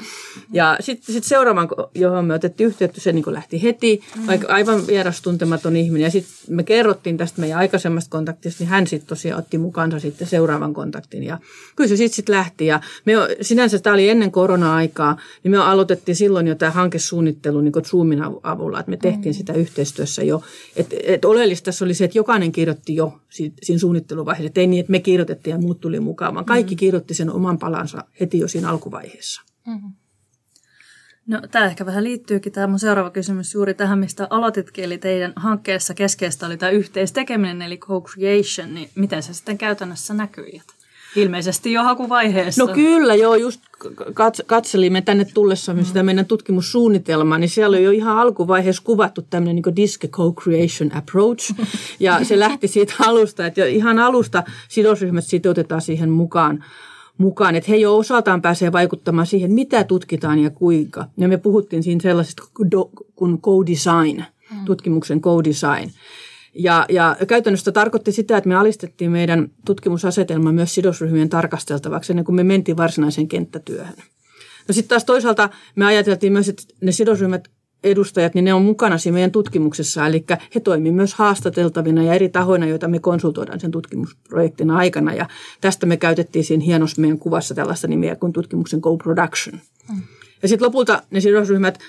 Ja 0.53 0.77
sitten 0.79 1.13
sit 1.13 1.23
seuraavan, 1.23 1.67
johon 1.95 2.25
me 2.25 2.33
otettiin 2.33 2.67
yhteyttä, 2.67 3.01
se 3.01 3.12
niin 3.12 3.23
kuin 3.23 3.33
lähti 3.33 3.63
heti, 3.63 3.95
mm-hmm. 3.95 4.27
vaikka 4.27 4.53
aivan 4.53 4.88
vierastuntematon 4.88 5.75
ihminen. 5.75 6.03
Ja 6.03 6.12
sitten 6.12 6.55
me 6.55 6.63
kerrottiin 6.63 7.17
tästä 7.17 7.41
meidän 7.41 7.59
aikaisemmasta 7.59 8.09
kontaktista, 8.09 8.63
niin 8.63 8.69
hän 8.69 8.88
sitten 8.88 9.07
tosiaan 9.07 9.39
otti 9.39 9.57
mukaansa 9.57 10.00
sitten 10.00 10.27
seuraavan 10.27 10.73
kontaktin. 10.73 11.23
Ja 11.23 11.39
kyllä 11.75 11.88
se 11.88 11.97
sitten 11.97 12.15
sit 12.15 12.29
lähti. 12.29 12.65
Ja 12.65 12.79
me, 13.05 13.13
sinänsä 13.41 13.79
tämä 13.79 13.93
oli 13.93 14.09
ennen 14.09 14.31
korona-aikaa, 14.31 15.17
niin 15.43 15.51
me 15.51 15.57
aloitettiin 15.57 16.15
silloin 16.15 16.47
jo 16.47 16.55
tämä 16.55 16.71
hankesuunnittelu 16.71 17.62
niin 17.62 17.82
Zoomin 17.83 18.21
avulla, 18.43 18.79
että 18.79 18.89
me 18.89 18.97
tehtiin 18.97 19.35
mm. 19.35 19.37
sitä 19.37 19.53
yhteistyössä 19.53 20.23
jo. 20.23 20.43
Et, 20.75 20.87
et 21.03 21.25
oleellista 21.25 21.65
tässä 21.65 21.85
oli 21.85 21.93
se, 21.93 22.05
että 22.05 22.17
jokainen 22.17 22.51
kirjoitti 22.51 22.95
jo 22.95 23.19
siinä 23.29 23.79
suunnitteluvaiheessa. 23.79 24.47
Et 24.47 24.57
ei 24.57 24.67
niin, 24.67 24.79
että 24.79 24.91
me 24.91 24.99
kirjoitettiin 24.99 25.51
ja 25.51 25.57
muut 25.57 25.79
tuli 25.79 25.99
mukaan, 25.99 26.33
vaan 26.33 26.45
kaikki 26.45 26.75
mm. 26.75 26.79
kirjoitti 26.79 27.13
sen 27.13 27.29
oman 27.29 27.57
palansa 27.57 28.03
heti 28.19 28.39
jo 28.39 28.47
siinä 28.47 28.69
alkuvaiheessa. 28.69 29.41
Mm. 29.67 29.93
No, 31.27 31.41
tämä 31.51 31.65
ehkä 31.65 31.85
vähän 31.85 32.03
liittyykin 32.03 32.51
tämä 32.51 32.67
mun 32.67 32.79
seuraava 32.79 33.09
kysymys 33.09 33.53
juuri 33.53 33.73
tähän, 33.73 33.99
mistä 33.99 34.27
aloititkin, 34.29 34.83
eli 34.83 34.97
teidän 34.97 35.33
hankkeessa 35.35 35.93
keskeistä 35.93 36.45
oli 36.45 36.57
tämä 36.57 36.69
yhteistekeminen, 36.69 37.61
eli 37.61 37.77
co-creation, 37.77 38.73
niin 38.73 38.89
miten 38.95 39.23
se 39.23 39.33
sitten 39.33 39.57
käytännössä 39.57 40.13
näkyy? 40.13 40.51
Ilmeisesti 41.15 41.72
jo 41.72 41.84
hakuvaiheessa. 41.84 42.65
No 42.65 42.74
kyllä, 42.74 43.15
joo, 43.15 43.36
just 43.36 43.62
katselimme 44.46 45.01
tänne 45.01 45.25
tullessamme 45.34 45.82
mm. 45.82 45.86
sitä 45.86 46.03
meidän 46.03 46.25
tutkimussuunnitelmaa, 46.25 47.38
niin 47.38 47.50
siellä 47.50 47.75
oli 47.75 47.84
jo 47.84 47.91
ihan 47.91 48.17
alkuvaiheessa 48.17 48.84
kuvattu 48.86 49.22
tämmöinen 49.22 49.55
niin 49.55 49.75
DISC 49.75 50.08
Co-Creation 50.08 50.98
Approach. 50.98 51.55
Ja 52.00 52.24
se 52.24 52.39
lähti 52.39 52.67
siitä 52.67 52.93
alusta, 53.00 53.46
että 53.46 53.62
jo 53.62 53.67
ihan 53.67 54.00
alusta 54.00 54.43
sidosryhmät 54.70 55.25
sitoutetaan 55.25 55.82
siihen 55.82 56.10
mukaan 56.10 56.63
mukaan, 57.17 57.55
että 57.55 57.72
he 57.72 57.77
jo 57.77 57.98
osaltaan 57.98 58.41
pääsee 58.41 58.72
vaikuttamaan 58.72 59.27
siihen, 59.27 59.53
mitä 59.53 59.84
tutkitaan 59.84 60.39
ja 60.39 60.50
kuinka. 60.50 61.05
Ja 61.17 61.27
me 61.27 61.38
puhuttiin 61.38 61.84
siinä 61.84 62.01
sellaisesta 62.01 62.43
kuin 63.15 63.41
co-design, 63.41 64.24
mm. 64.51 64.65
tutkimuksen 64.65 65.22
co-design. 65.22 65.91
Ja, 66.55 66.86
ja 66.89 67.17
käytännössä 67.27 67.72
tarkoitti 67.72 68.12
sitä, 68.12 68.38
että 68.38 68.48
me 68.48 68.55
alistettiin 68.55 69.12
meidän 69.12 69.51
tutkimusasetelma 69.65 70.51
myös 70.51 70.75
sidosryhmien 70.75 71.29
tarkasteltavaksi 71.29 72.12
ennen 72.12 72.25
kuin 72.25 72.36
me 72.36 72.43
mentiin 72.43 72.77
varsinaiseen 72.77 73.27
kenttätyöhön. 73.27 73.95
No 74.67 74.74
sitten 74.74 74.89
taas 74.89 75.05
toisaalta 75.05 75.50
me 75.75 75.86
ajateltiin 75.86 76.33
myös, 76.33 76.50
että 76.50 76.63
ne 76.81 76.91
sidosryhmät 76.91 77.48
edustajat, 77.83 78.33
niin 78.33 78.45
ne 78.45 78.53
on 78.53 78.62
mukana 78.62 78.98
siinä 78.98 79.13
meidän 79.13 79.31
tutkimuksessa, 79.31 80.07
eli 80.07 80.25
he 80.55 80.60
toimivat 80.60 80.95
myös 80.95 81.13
haastateltavina 81.13 82.03
ja 82.03 82.13
eri 82.13 82.29
tahoina, 82.29 82.65
joita 82.65 82.88
me 82.88 83.00
konsultoidaan 83.00 83.60
sen 83.60 83.72
tutkimusprojektin 83.72 84.72
aikana. 84.72 85.13
Ja 85.13 85.27
tästä 85.62 85.86
me 85.86 85.98
käytettiin 85.98 86.45
siinä 86.45 86.63
hienosti 86.63 87.01
meidän 87.01 87.19
kuvassa 87.19 87.55
tällaista 87.55 87.88
nimeä 87.88 88.15
kuin 88.15 88.33
tutkimuksen 88.33 88.81
co-production. 88.81 89.62
Mm. 89.91 90.01
Ja 90.41 90.48
sitten 90.48 90.65
lopulta 90.65 91.03
ne 91.12 91.19
sidosryhmät 91.19 91.79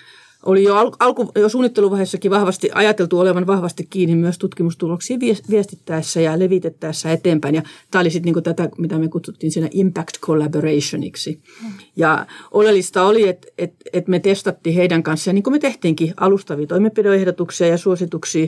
oli 0.44 0.62
jo, 0.62 0.74
alku, 0.98 1.32
jo 1.34 1.48
suunnitteluvaiheessakin 1.48 2.30
vahvasti 2.30 2.70
ajateltu 2.74 3.20
olevan 3.20 3.46
vahvasti 3.46 3.86
kiinni 3.90 4.16
myös 4.16 4.38
tutkimustuloksia 4.38 5.18
viestittäessä 5.50 6.20
ja 6.20 6.38
levitettäessä 6.38 7.12
eteenpäin. 7.12 7.54
Ja 7.54 7.62
tämä 7.90 8.00
oli 8.00 8.10
sitten 8.10 8.32
niin 8.32 8.44
tätä, 8.44 8.68
mitä 8.78 8.98
me 8.98 9.08
kutsuttiin 9.08 9.52
siinä 9.52 9.68
impact 9.72 10.20
collaborationiksi. 10.20 11.40
Mm. 11.62 11.70
Ja 11.96 12.26
oleellista 12.50 13.02
oli, 13.02 13.28
että, 13.28 13.48
että, 13.58 13.84
että 13.92 14.10
me 14.10 14.20
testattiin 14.20 14.76
heidän 14.76 15.02
kanssaan, 15.02 15.34
niin 15.34 15.42
kuin 15.42 15.54
me 15.54 15.58
tehtiinkin, 15.58 16.14
alustavia 16.16 16.66
toimenpideehdotuksia 16.66 17.66
ja 17.66 17.78
suosituksia 17.78 18.46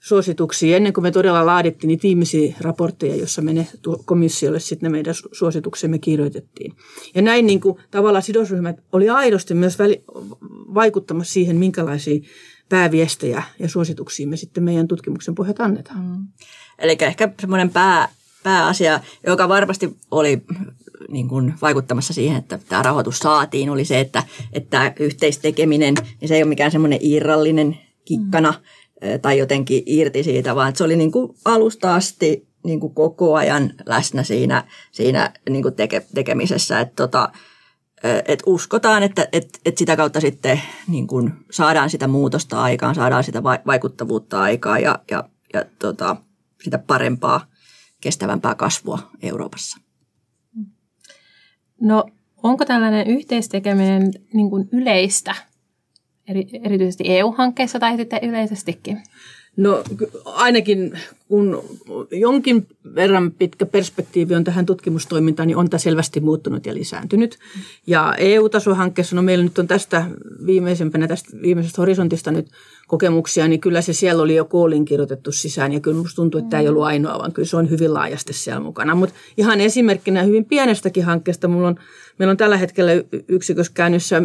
suosituksia 0.00 0.76
ennen 0.76 0.92
kuin 0.92 1.02
me 1.02 1.10
todella 1.10 1.46
laadittiin 1.46 1.88
niitä 1.88 2.02
viimeisiä 2.02 2.54
raportteja, 2.60 3.16
jossa 3.16 3.42
me 3.42 3.52
ne 3.52 3.66
komissiolle 4.04 4.60
sitten 4.60 4.90
ne 4.90 4.96
meidän 4.96 5.14
suosituksemme 5.32 5.98
kirjoitettiin. 5.98 6.76
Ja 7.14 7.22
näin 7.22 7.46
niin 7.46 7.60
kuin, 7.60 7.78
tavallaan 7.90 8.22
sidosryhmät 8.22 8.76
oli 8.92 9.08
aidosti 9.08 9.54
myös 9.54 9.78
väli, 9.78 10.04
vaikuttamassa 10.74 11.32
siihen, 11.32 11.56
minkälaisia 11.56 12.20
pääviestejä 12.68 13.42
ja 13.58 13.68
suosituksia 13.68 14.26
me 14.26 14.36
sitten 14.36 14.64
meidän 14.64 14.88
tutkimuksen 14.88 15.34
pohjalta 15.34 15.64
annetaan. 15.64 16.04
Mm. 16.04 16.26
Eli 16.78 16.96
ehkä 17.00 17.32
semmoinen 17.40 17.70
pää, 17.70 18.08
pääasia, 18.42 19.00
joka 19.26 19.48
varmasti 19.48 19.96
oli 20.10 20.42
niin 21.08 21.28
kuin 21.28 21.54
vaikuttamassa 21.62 22.12
siihen, 22.12 22.36
että 22.36 22.58
tämä 22.68 22.82
rahoitus 22.82 23.18
saatiin, 23.18 23.70
oli 23.70 23.84
se, 23.84 24.00
että, 24.00 24.22
että 24.52 24.92
yhteistekeminen, 25.00 25.94
niin 26.20 26.28
se 26.28 26.34
ei 26.34 26.42
ole 26.42 26.48
mikään 26.48 26.70
semmoinen 26.70 26.98
irrallinen 27.02 27.78
kikkana, 28.04 28.50
mm 28.50 28.77
tai 29.22 29.38
jotenkin 29.38 29.82
irti 29.86 30.22
siitä, 30.22 30.54
vaan 30.54 30.76
se 30.76 30.84
oli 30.84 30.96
niin 30.96 31.12
kuin 31.12 31.34
alusta 31.44 31.94
asti 31.94 32.48
niin 32.64 32.80
kuin 32.80 32.94
koko 32.94 33.34
ajan 33.34 33.72
läsnä 33.86 34.22
siinä, 34.22 34.64
siinä 34.92 35.32
niin 35.50 35.62
kuin 35.62 35.74
teke, 35.74 36.06
tekemisessä. 36.14 36.80
Että 36.80 36.94
tota, 36.96 37.32
et 38.26 38.42
uskotaan, 38.46 39.02
että 39.02 39.28
et, 39.32 39.60
et 39.64 39.78
sitä 39.78 39.96
kautta 39.96 40.20
sitten 40.20 40.60
niin 40.88 41.06
kuin 41.06 41.32
saadaan 41.50 41.90
sitä 41.90 42.08
muutosta 42.08 42.62
aikaan, 42.62 42.94
saadaan 42.94 43.24
sitä 43.24 43.42
vaikuttavuutta 43.42 44.40
aikaan 44.40 44.82
ja, 44.82 44.98
ja, 45.10 45.24
ja 45.54 45.64
tota, 45.78 46.16
sitä 46.62 46.78
parempaa, 46.78 47.46
kestävämpää 48.00 48.54
kasvua 48.54 48.98
Euroopassa. 49.22 49.78
No 51.80 52.04
onko 52.42 52.64
tällainen 52.64 53.06
yhteistekeminen 53.06 54.12
niin 54.32 54.50
kuin 54.50 54.68
yleistä 54.72 55.34
eri, 56.28 56.46
erityisesti 56.64 57.04
EU-hankkeissa 57.06 57.78
tai 57.78 57.96
sitten 57.96 58.20
yleisestikin? 58.22 58.98
No 59.56 59.84
ainakin 60.24 60.92
kun 61.28 61.64
jonkin 62.10 62.66
verran 62.94 63.32
pitkä 63.32 63.66
perspektiivi 63.66 64.34
on 64.34 64.44
tähän 64.44 64.66
tutkimustoimintaan, 64.66 65.46
niin 65.46 65.56
on 65.56 65.70
tämä 65.70 65.78
selvästi 65.78 66.20
muuttunut 66.20 66.66
ja 66.66 66.74
lisääntynyt. 66.74 67.38
Ja 67.86 68.14
EU-tasohankkeessa, 68.18 69.16
no 69.16 69.22
meillä 69.22 69.44
nyt 69.44 69.58
on 69.58 69.68
tästä 69.68 70.04
viimeisempänä, 70.46 71.08
tästä 71.08 71.30
viimeisestä 71.42 71.82
horisontista 71.82 72.30
nyt 72.30 72.46
kokemuksia, 72.86 73.48
niin 73.48 73.60
kyllä 73.60 73.82
se 73.82 73.92
siellä 73.92 74.22
oli 74.22 74.34
jo 74.34 74.44
koolin 74.44 74.84
kirjoitettu 74.84 75.32
sisään. 75.32 75.72
Ja 75.72 75.80
kyllä 75.80 75.96
minusta 75.96 76.16
tuntuu, 76.16 76.38
että 76.38 76.50
tämä 76.50 76.60
ei 76.60 76.68
ollut 76.68 76.84
ainoa, 76.84 77.18
vaan 77.18 77.32
kyllä 77.32 77.48
se 77.48 77.56
on 77.56 77.70
hyvin 77.70 77.94
laajasti 77.94 78.32
siellä 78.32 78.60
mukana. 78.60 78.94
Mutta 78.94 79.14
ihan 79.36 79.60
esimerkkinä 79.60 80.22
hyvin 80.22 80.44
pienestäkin 80.44 81.04
hankkeesta, 81.04 81.48
mulla 81.48 81.68
on, 81.68 81.76
meillä 82.18 82.30
on 82.30 82.36
tällä 82.36 82.56
hetkellä 82.56 82.92
yksikössä 83.28 83.72
käynnissä 83.74 84.22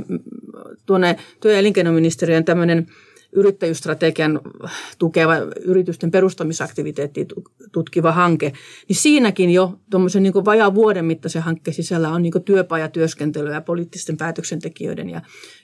tuonne 0.86 1.16
työ- 1.40 1.52
ja 1.52 1.60
elinkeinoministeriön 1.60 2.46
tämmöinen 2.46 2.88
yrittäjyysstrategian 3.36 4.42
tukeva 4.98 5.38
yritysten 5.62 6.12
perustamisaktiviteetti 6.12 7.28
tutkiva 7.72 8.12
hanke, 8.12 8.54
niin 8.88 8.96
siinäkin 8.96 9.50
jo 9.50 9.80
tuommoisen 9.90 10.24
niin 10.24 10.34
vajaan 10.34 10.76
vuoden 10.76 11.06
mittaisen 11.06 11.42
hankkeen 11.42 11.76
sisällä 11.76 12.10
on 12.10 12.22
niin 12.22 12.44
työpajatyöskentelyä 12.46 13.62
poliittisten 13.62 14.18
päätöksentekijöiden 14.18 15.10
ja 15.10 15.22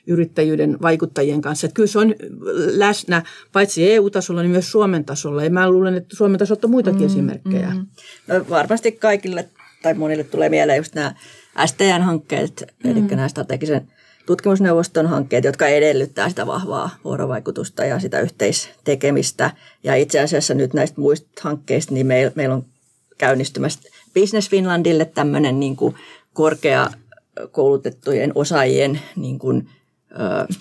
yrittäjyyden 0.08 0.78
vaikuttajien 0.82 1.42
kanssa. 1.42 1.68
Että 1.68 1.76
kyllä 1.76 1.88
se 1.88 2.00
on 2.00 2.16
läsnä 2.56 3.24
paitsi 3.52 3.92
EU-tasolla, 3.92 4.42
niin 4.42 4.52
myös 4.52 4.72
Suomen 4.72 5.06
tasolla. 5.06 5.44
Ja 5.44 5.50
mä 5.50 5.70
luulen, 5.70 5.96
että 5.96 6.16
Suomen 6.16 6.40
tasolla 6.40 6.62
on 6.64 6.72
muitakin 6.72 7.02
mm, 7.02 7.06
esimerkkejä. 7.06 7.70
Mm. 7.70 7.86
No 8.28 8.46
varmasti 8.50 8.92
kaikille 8.92 9.50
tai 9.82 9.94
monille 9.94 10.24
tulee 10.24 10.50
mieleen 10.50 10.78
just 10.78 10.96
nämä 10.96 11.16
STN-hankkeet, 11.66 12.64
mm. 12.84 12.92
eli 12.92 13.02
nämä 13.02 13.28
strategisen– 13.28 13.88
tutkimusneuvoston 14.30 15.08
hankkeet, 15.08 15.44
jotka 15.44 15.68
edellyttää 15.68 16.30
sitä 16.30 16.48
vahvaa 16.48 16.90
vuorovaikutusta 17.04 17.86
ja 17.86 18.00
sitä 18.00 18.20
yhteistekemistä. 18.20 19.52
Ja 19.84 19.96
itse 19.96 20.20
asiassa 20.20 20.54
nyt 20.54 20.74
näistä 20.74 21.02
muista 21.02 21.42
hankkeista, 21.42 21.94
niin 21.94 22.08
meillä 22.08 22.32
meil 22.36 22.52
on 22.52 22.66
käynnistymässä 23.18 23.90
Business 24.14 24.50
Finlandille 24.50 25.06
tämmöinen 25.06 25.60
niin 25.60 25.76
kuin 25.76 25.96
korkea 26.34 26.88
koulutettujen 27.52 28.32
osaajien 28.36 29.02
niin 29.16 29.40
kuin, 29.40 29.70
ö, 30.12 30.54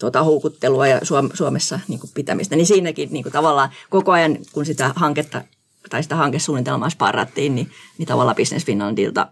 tuota, 0.00 0.22
houkuttelua 0.22 0.86
ja 0.86 1.00
Suomessa 1.34 1.80
niin 1.88 2.00
kuin 2.00 2.10
pitämistä. 2.14 2.56
Niin 2.56 2.66
siinäkin 2.66 3.08
niin 3.12 3.22
kuin 3.22 3.32
tavallaan 3.32 3.70
koko 3.90 4.12
ajan, 4.12 4.38
kun 4.52 4.66
sitä 4.66 4.92
hanketta 4.96 5.44
tai 5.90 6.02
sitä 6.02 6.16
hankesuunnitelmaa 6.16 6.90
sparrattiin, 6.90 7.54
niin, 7.54 7.70
niin 7.98 8.08
tavallaan 8.08 8.36
Business 8.36 8.66
Finlandilta 8.66 9.28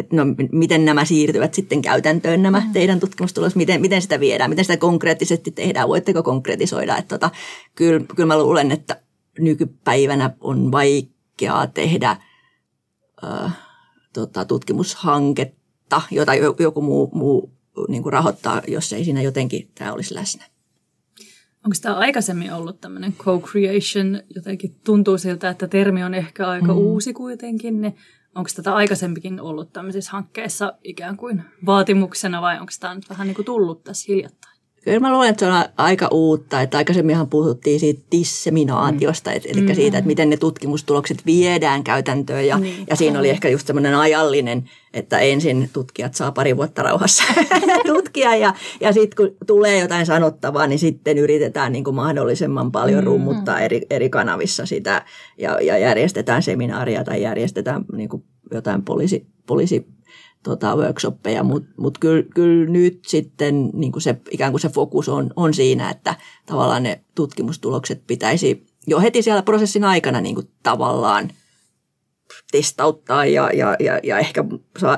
että 0.00 0.16
no, 0.16 0.22
miten 0.52 0.84
nämä 0.84 1.04
siirtyvät 1.04 1.54
sitten 1.54 1.82
käytäntöön 1.82 2.42
nämä 2.42 2.60
mm. 2.60 2.72
teidän 2.72 3.00
tutkimustulokset, 3.00 3.56
miten, 3.56 3.80
miten 3.80 4.02
sitä 4.02 4.20
viedään, 4.20 4.50
miten 4.50 4.64
sitä 4.64 4.76
konkreettisesti 4.76 5.50
tehdään, 5.50 5.88
voitteko 5.88 6.22
konkretisoida. 6.22 6.96
Että 6.96 7.18
tota, 7.18 7.30
kyllä, 7.74 8.00
kyllä 8.16 8.26
mä 8.26 8.38
luulen, 8.38 8.72
että 8.72 9.00
nykypäivänä 9.38 10.30
on 10.40 10.72
vaikeaa 10.72 11.66
tehdä 11.66 12.16
äh, 13.24 13.58
tota, 14.12 14.44
tutkimushanketta, 14.44 16.02
jota 16.10 16.34
joku 16.58 16.82
muu, 16.82 17.10
muu 17.14 17.52
niin 17.88 18.02
kuin 18.02 18.12
rahoittaa, 18.12 18.62
jos 18.68 18.92
ei 18.92 19.04
siinä 19.04 19.22
jotenkin 19.22 19.70
tämä 19.74 19.92
olisi 19.92 20.14
läsnä. 20.14 20.44
Onko 21.64 21.76
tämä 21.82 21.94
aikaisemmin 21.94 22.52
ollut 22.52 22.80
tämmöinen 22.80 23.12
co-creation? 23.12 24.22
Jotenkin 24.34 24.74
tuntuu 24.84 25.18
siltä, 25.18 25.50
että 25.50 25.68
termi 25.68 26.04
on 26.04 26.14
ehkä 26.14 26.48
aika 26.48 26.74
mm. 26.74 26.78
uusi 26.78 27.12
kuitenkin. 27.12 27.80
Niin 27.80 27.94
onko 28.34 28.50
tätä 28.56 28.74
aikaisempikin 28.74 29.40
ollut 29.40 29.72
tämmöisissä 29.72 30.10
hankkeissa 30.10 30.72
ikään 30.84 31.16
kuin 31.16 31.44
vaatimuksena 31.66 32.42
vai 32.42 32.60
onko 32.60 32.72
tämä 32.80 32.94
nyt 32.94 33.10
vähän 33.10 33.26
niin 33.26 33.34
kuin 33.34 33.46
tullut 33.46 33.84
tässä 33.84 34.04
hiljattain? 34.08 34.59
Kyllä 34.84 35.00
mä 35.00 35.12
luulen, 35.12 35.28
että 35.28 35.46
se 35.46 35.52
on 35.52 35.64
aika 35.76 36.08
uutta. 36.10 36.60
Että 36.60 36.78
aikaisemminhan 36.78 37.28
puhuttiin 37.28 37.80
siitä 37.80 38.02
disseminaatiosta, 38.12 39.30
mm. 39.30 39.36
eli 39.44 39.60
mm. 39.60 39.74
siitä, 39.74 39.98
että 39.98 40.06
miten 40.06 40.30
ne 40.30 40.36
tutkimustulokset 40.36 41.26
viedään 41.26 41.84
käytäntöön. 41.84 42.46
Ja, 42.46 42.58
niin. 42.58 42.86
ja 42.90 42.96
siinä 42.96 43.18
oli 43.18 43.28
ehkä 43.28 43.48
just 43.48 43.66
semmoinen 43.66 43.94
ajallinen, 43.94 44.70
että 44.94 45.18
ensin 45.18 45.70
tutkijat 45.72 46.14
saa 46.14 46.32
pari 46.32 46.56
vuotta 46.56 46.82
rauhassa 46.82 47.22
tutkia 47.86 48.36
ja, 48.36 48.54
ja 48.80 48.92
sitten 48.92 49.16
kun 49.16 49.36
tulee 49.46 49.78
jotain 49.78 50.06
sanottavaa, 50.06 50.66
niin 50.66 50.78
sitten 50.78 51.18
yritetään 51.18 51.72
niin 51.72 51.84
kuin 51.84 51.96
mahdollisimman 51.96 52.72
paljon 52.72 53.04
mm. 53.04 53.06
rummuttaa 53.06 53.60
eri, 53.60 53.80
eri 53.90 54.10
kanavissa 54.10 54.66
sitä 54.66 55.04
ja, 55.38 55.60
ja 55.60 55.78
järjestetään 55.78 56.42
seminaaria 56.42 57.04
tai 57.04 57.22
järjestetään 57.22 57.84
niin 57.92 58.08
kuin 58.08 58.24
jotain 58.50 58.82
poliisi, 58.82 59.26
poliisi 59.46 59.86
tota, 60.42 60.76
workshoppeja, 60.76 61.42
mutta 61.42 61.70
mut 61.76 61.98
kyllä, 61.98 62.22
kyllä 62.34 62.70
nyt 62.70 63.00
sitten 63.06 63.70
niin 63.74 63.92
kuin 63.92 64.02
se, 64.02 64.16
ikään 64.30 64.52
kuin 64.52 64.60
se 64.60 64.68
fokus 64.68 65.08
on, 65.08 65.30
on 65.36 65.54
siinä, 65.54 65.90
että 65.90 66.14
tavallaan 66.46 66.82
ne 66.82 67.00
tutkimustulokset 67.14 68.02
pitäisi 68.06 68.66
jo 68.86 69.00
heti 69.00 69.22
siellä 69.22 69.42
prosessin 69.42 69.84
aikana 69.84 70.20
niin 70.20 70.34
kuin 70.34 70.50
tavallaan 70.62 71.30
testauttaa 72.52 73.26
ja, 73.26 73.50
ja, 73.54 73.76
ja, 73.80 74.00
ja 74.02 74.18
ehkä 74.18 74.44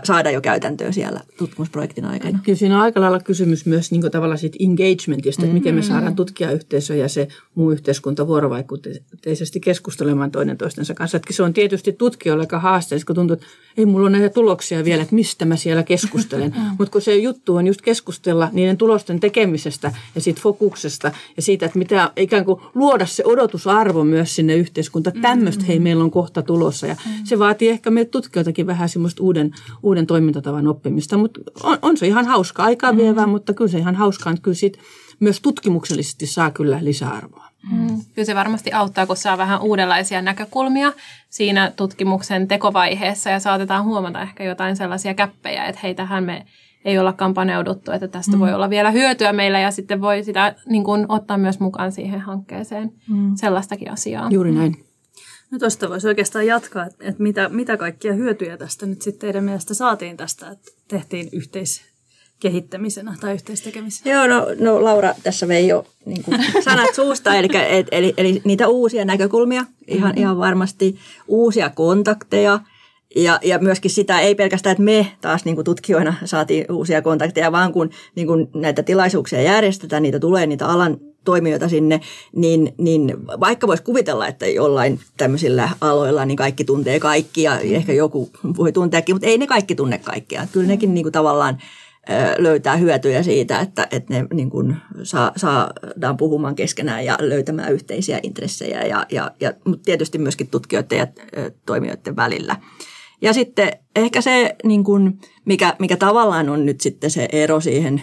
saada 0.04 0.30
jo 0.30 0.40
käytäntöä 0.40 0.92
siellä 0.92 1.20
tutkimusprojektin 1.38 2.04
aikana. 2.04 2.38
Kyllä 2.44 2.58
siinä 2.58 2.76
on 2.76 2.82
aika 2.82 3.00
lailla 3.00 3.20
kysymys 3.20 3.66
myös 3.66 3.90
niin 3.90 4.10
tavallaan 4.10 4.38
siitä 4.38 4.58
engagementista, 4.60 5.42
että 5.42 5.54
miten 5.54 5.74
me 5.74 5.82
saadaan 5.82 6.16
tutkijayhteisö 6.16 6.94
ja 6.94 7.08
se 7.08 7.28
muu 7.54 7.70
yhteiskunta 7.70 8.26
vuorovaikutteisesti 8.26 9.60
keskustelemaan 9.60 10.30
toinen 10.30 10.58
toistensa 10.58 10.94
kanssa. 10.94 11.16
Että 11.16 11.32
se 11.32 11.42
on 11.42 11.52
tietysti 11.52 11.92
tutkijoille 11.92 12.42
aika 12.42 12.58
haasteellista, 12.58 13.06
kun 13.06 13.16
tuntuu, 13.16 13.34
että 13.34 13.46
ei 13.76 13.86
mulla 13.86 14.08
ole 14.08 14.18
näitä 14.18 14.34
tuloksia 14.34 14.84
vielä, 14.84 15.02
että 15.02 15.14
mistä 15.14 15.44
mä 15.44 15.56
siellä 15.56 15.82
keskustelen. 15.82 16.54
Mutta 16.78 16.92
kun 16.92 17.02
se 17.02 17.16
juttu 17.16 17.56
on 17.56 17.66
just 17.66 17.82
keskustella 17.82 18.48
niiden 18.52 18.76
tulosten 18.76 19.20
tekemisestä 19.20 19.92
ja 20.14 20.20
siitä 20.20 20.40
fokuksesta 20.40 21.12
ja 21.36 21.42
siitä, 21.42 21.66
että 21.66 21.78
mitä 21.78 22.10
ikään 22.16 22.44
kuin 22.44 22.60
luoda 22.74 23.06
se 23.06 23.22
odotusarvo 23.26 24.04
myös 24.04 24.34
sinne 24.36 24.54
yhteiskuntaan. 24.54 25.20
Tämmöistä 25.20 25.64
hei 25.64 25.78
meillä 25.78 26.04
on 26.04 26.10
kohta 26.10 26.42
tulossa 26.42 26.86
ja 26.86 26.96
se 27.24 27.38
vaatii 27.38 27.68
ehkä 27.68 27.90
meiltä 27.90 28.10
tutkijoitakin 28.10 28.66
vähän 28.66 28.88
semmoista 28.88 29.22
uuden, 29.22 29.50
uuden 29.82 30.06
toimintatavan 30.06 30.68
oppimista, 30.68 31.16
mutta 31.16 31.40
on, 31.62 31.78
on 31.82 31.96
se 31.96 32.06
ihan 32.06 32.26
hauska, 32.26 32.64
aikaa 32.64 32.96
vievää, 32.96 33.26
mm. 33.26 33.30
mutta 33.30 33.54
kyllä 33.54 33.70
se 33.70 33.78
ihan 33.78 33.96
hauskaa, 33.96 34.32
että 34.32 34.42
kyllä 34.42 34.54
siitä 34.54 34.78
myös 35.20 35.40
tutkimuksellisesti 35.40 36.26
saa 36.26 36.50
kyllä 36.50 36.78
lisäarvoa. 36.82 37.51
Mm. 37.70 37.88
Kyllä 38.14 38.26
se 38.26 38.34
varmasti 38.34 38.72
auttaa, 38.72 39.06
kun 39.06 39.16
saa 39.16 39.38
vähän 39.38 39.62
uudenlaisia 39.62 40.22
näkökulmia 40.22 40.92
siinä 41.30 41.72
tutkimuksen 41.76 42.48
tekovaiheessa 42.48 43.30
ja 43.30 43.40
saatetaan 43.40 43.84
huomata 43.84 44.22
ehkä 44.22 44.44
jotain 44.44 44.76
sellaisia 44.76 45.14
käppejä, 45.14 45.64
että 45.64 45.80
hei, 45.82 45.94
tähän 45.94 46.24
me 46.24 46.46
ei 46.84 46.98
ollakaan 46.98 47.34
paneuduttu, 47.34 47.92
että 47.92 48.08
tästä 48.08 48.32
mm. 48.32 48.40
voi 48.40 48.54
olla 48.54 48.70
vielä 48.70 48.90
hyötyä 48.90 49.32
meillä 49.32 49.60
ja 49.60 49.70
sitten 49.70 50.00
voi 50.00 50.24
sitä 50.24 50.54
niin 50.66 50.84
kuin, 50.84 51.06
ottaa 51.08 51.38
myös 51.38 51.60
mukaan 51.60 51.92
siihen 51.92 52.20
hankkeeseen 52.20 52.92
mm. 53.08 53.36
sellaistakin 53.36 53.92
asiaa. 53.92 54.28
Juuri 54.30 54.52
näin. 54.52 54.84
No 55.50 55.58
tuosta 55.58 55.88
voisi 55.88 56.08
oikeastaan 56.08 56.46
jatkaa, 56.46 56.86
että, 56.86 57.22
mitä, 57.22 57.48
mitä 57.48 57.76
kaikkia 57.76 58.12
hyötyjä 58.12 58.56
tästä 58.56 58.86
nyt 58.86 59.02
sitten 59.02 59.20
teidän 59.20 59.44
mielestä 59.44 59.74
saatiin 59.74 60.16
tästä, 60.16 60.50
että 60.50 60.70
tehtiin 60.88 61.28
yhteiskehittämisenä 62.42 63.14
tai 63.20 63.34
yhteistekemisenä? 63.34 64.14
Joo, 64.14 64.26
no, 64.26 64.46
no 64.58 64.84
Laura 64.84 65.14
tässä 65.22 65.48
vei 65.48 65.68
jo 65.68 65.86
niin 66.06 66.24
kuin 66.24 66.38
sanat 66.64 66.94
suusta, 66.94 67.34
eli, 67.34 67.48
eli, 67.90 68.14
eli, 68.16 68.40
niitä 68.44 68.68
uusia 68.68 69.04
näkökulmia, 69.04 69.64
ihan, 69.88 70.10
mm-hmm. 70.10 70.20
ihan 70.20 70.38
varmasti 70.38 70.98
uusia 71.28 71.70
kontakteja, 71.70 72.60
ja, 73.16 73.38
ja 73.42 73.58
myöskin 73.58 73.90
sitä 73.90 74.20
ei 74.20 74.34
pelkästään, 74.34 74.72
että 74.72 74.84
me 74.84 75.12
taas 75.20 75.44
niin 75.44 75.54
kuin 75.54 75.64
tutkijoina 75.64 76.14
saatiin 76.24 76.72
uusia 76.72 77.02
kontakteja, 77.02 77.52
vaan 77.52 77.72
kun 77.72 77.90
niin 78.14 78.26
kuin 78.26 78.48
näitä 78.54 78.82
tilaisuuksia 78.82 79.42
järjestetään, 79.42 80.02
niitä 80.02 80.20
tulee 80.20 80.46
niitä 80.46 80.66
alan 80.66 80.96
toimijoita 81.24 81.68
sinne, 81.68 82.00
niin, 82.36 82.74
niin 82.78 83.16
vaikka 83.40 83.66
voisi 83.66 83.82
kuvitella, 83.82 84.26
että 84.26 84.46
jollain 84.46 85.00
tämmöisillä 85.16 85.68
aloilla 85.80 86.24
niin 86.24 86.36
kaikki 86.36 86.64
tuntee 86.64 87.00
kaikki 87.00 87.42
ja 87.42 87.58
ehkä 87.60 87.92
joku 87.92 88.30
voi 88.56 88.72
tunteakin, 88.72 89.14
mutta 89.14 89.28
ei 89.28 89.38
ne 89.38 89.46
kaikki 89.46 89.74
tunne 89.74 89.98
kaikkea. 89.98 90.46
Kyllä 90.52 90.66
nekin 90.66 90.94
niin 90.94 91.04
kuin 91.04 91.12
tavallaan 91.12 91.58
löytää 92.38 92.76
hyötyjä 92.76 93.22
siitä, 93.22 93.60
että, 93.60 93.88
että 93.90 94.14
ne 94.14 94.26
niin 94.34 94.50
kuin 94.50 94.76
saa, 95.02 95.32
saadaan 95.36 96.16
puhumaan 96.16 96.54
keskenään 96.54 97.04
ja 97.04 97.16
löytämään 97.20 97.72
yhteisiä 97.72 98.20
intressejä, 98.22 98.82
ja, 98.82 99.06
ja, 99.10 99.30
ja, 99.40 99.52
mutta 99.64 99.84
tietysti 99.84 100.18
myöskin 100.18 100.48
tutkijoiden 100.48 100.98
ja 100.98 101.06
toimijoiden 101.66 102.16
välillä. 102.16 102.56
Ja 103.22 103.32
sitten 103.32 103.72
ehkä 103.96 104.20
se, 104.20 104.56
niin 104.64 104.84
kuin, 104.84 105.18
mikä, 105.44 105.76
mikä 105.78 105.96
tavallaan 105.96 106.48
on 106.48 106.66
nyt 106.66 106.80
sitten 106.80 107.10
se 107.10 107.28
ero 107.32 107.60
siihen 107.60 108.02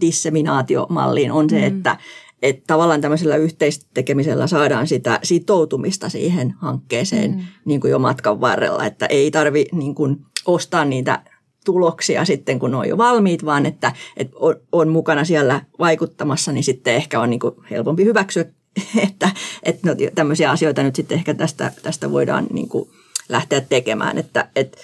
disseminaatiomalliin, 0.00 1.32
on 1.32 1.50
se, 1.50 1.58
mm. 1.58 1.76
että, 1.76 1.96
että 2.42 2.62
tavallaan 2.66 3.00
tämmöisellä 3.00 3.36
yhteistekemisellä 3.36 4.46
saadaan 4.46 4.86
sitä 4.86 5.20
sitoutumista 5.22 6.08
siihen 6.08 6.54
hankkeeseen 6.58 7.30
mm. 7.30 7.40
niin 7.64 7.80
kuin 7.80 7.90
jo 7.90 7.98
matkan 7.98 8.40
varrella, 8.40 8.84
että 8.84 9.06
ei 9.06 9.30
tarvi 9.30 9.66
niin 9.72 9.94
kuin 9.94 10.16
ostaa 10.46 10.84
niitä 10.84 11.22
tuloksia 11.64 12.24
sitten, 12.24 12.58
kun 12.58 12.70
ne 12.70 12.76
on 12.76 12.88
jo 12.88 12.98
valmiit, 12.98 13.44
vaan 13.44 13.66
että, 13.66 13.92
että 14.16 14.36
on, 14.36 14.54
on 14.72 14.88
mukana 14.88 15.24
siellä 15.24 15.62
vaikuttamassa, 15.78 16.52
niin 16.52 16.64
sitten 16.64 16.94
ehkä 16.94 17.20
on 17.20 17.30
niin 17.30 17.40
kuin 17.40 17.54
helpompi 17.70 18.04
hyväksyä, 18.04 18.44
että, 19.06 19.30
että 19.62 19.88
no, 19.88 19.94
tämmöisiä 20.14 20.50
asioita 20.50 20.82
nyt 20.82 20.96
sitten 20.96 21.18
ehkä 21.18 21.34
tästä, 21.34 21.72
tästä 21.82 22.10
voidaan 22.10 22.46
niin 22.52 22.68
kuin 22.68 22.90
lähteä 23.28 23.60
tekemään. 23.60 24.18
Että 24.18 24.48
et, 24.56 24.76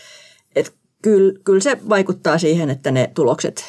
et 0.55 0.75
kyllä, 1.03 1.39
kyllä 1.45 1.61
se 1.61 1.79
vaikuttaa 1.89 2.39
siihen, 2.39 2.71
että 2.71 2.91
ne 2.91 3.11
tulokset 3.15 3.65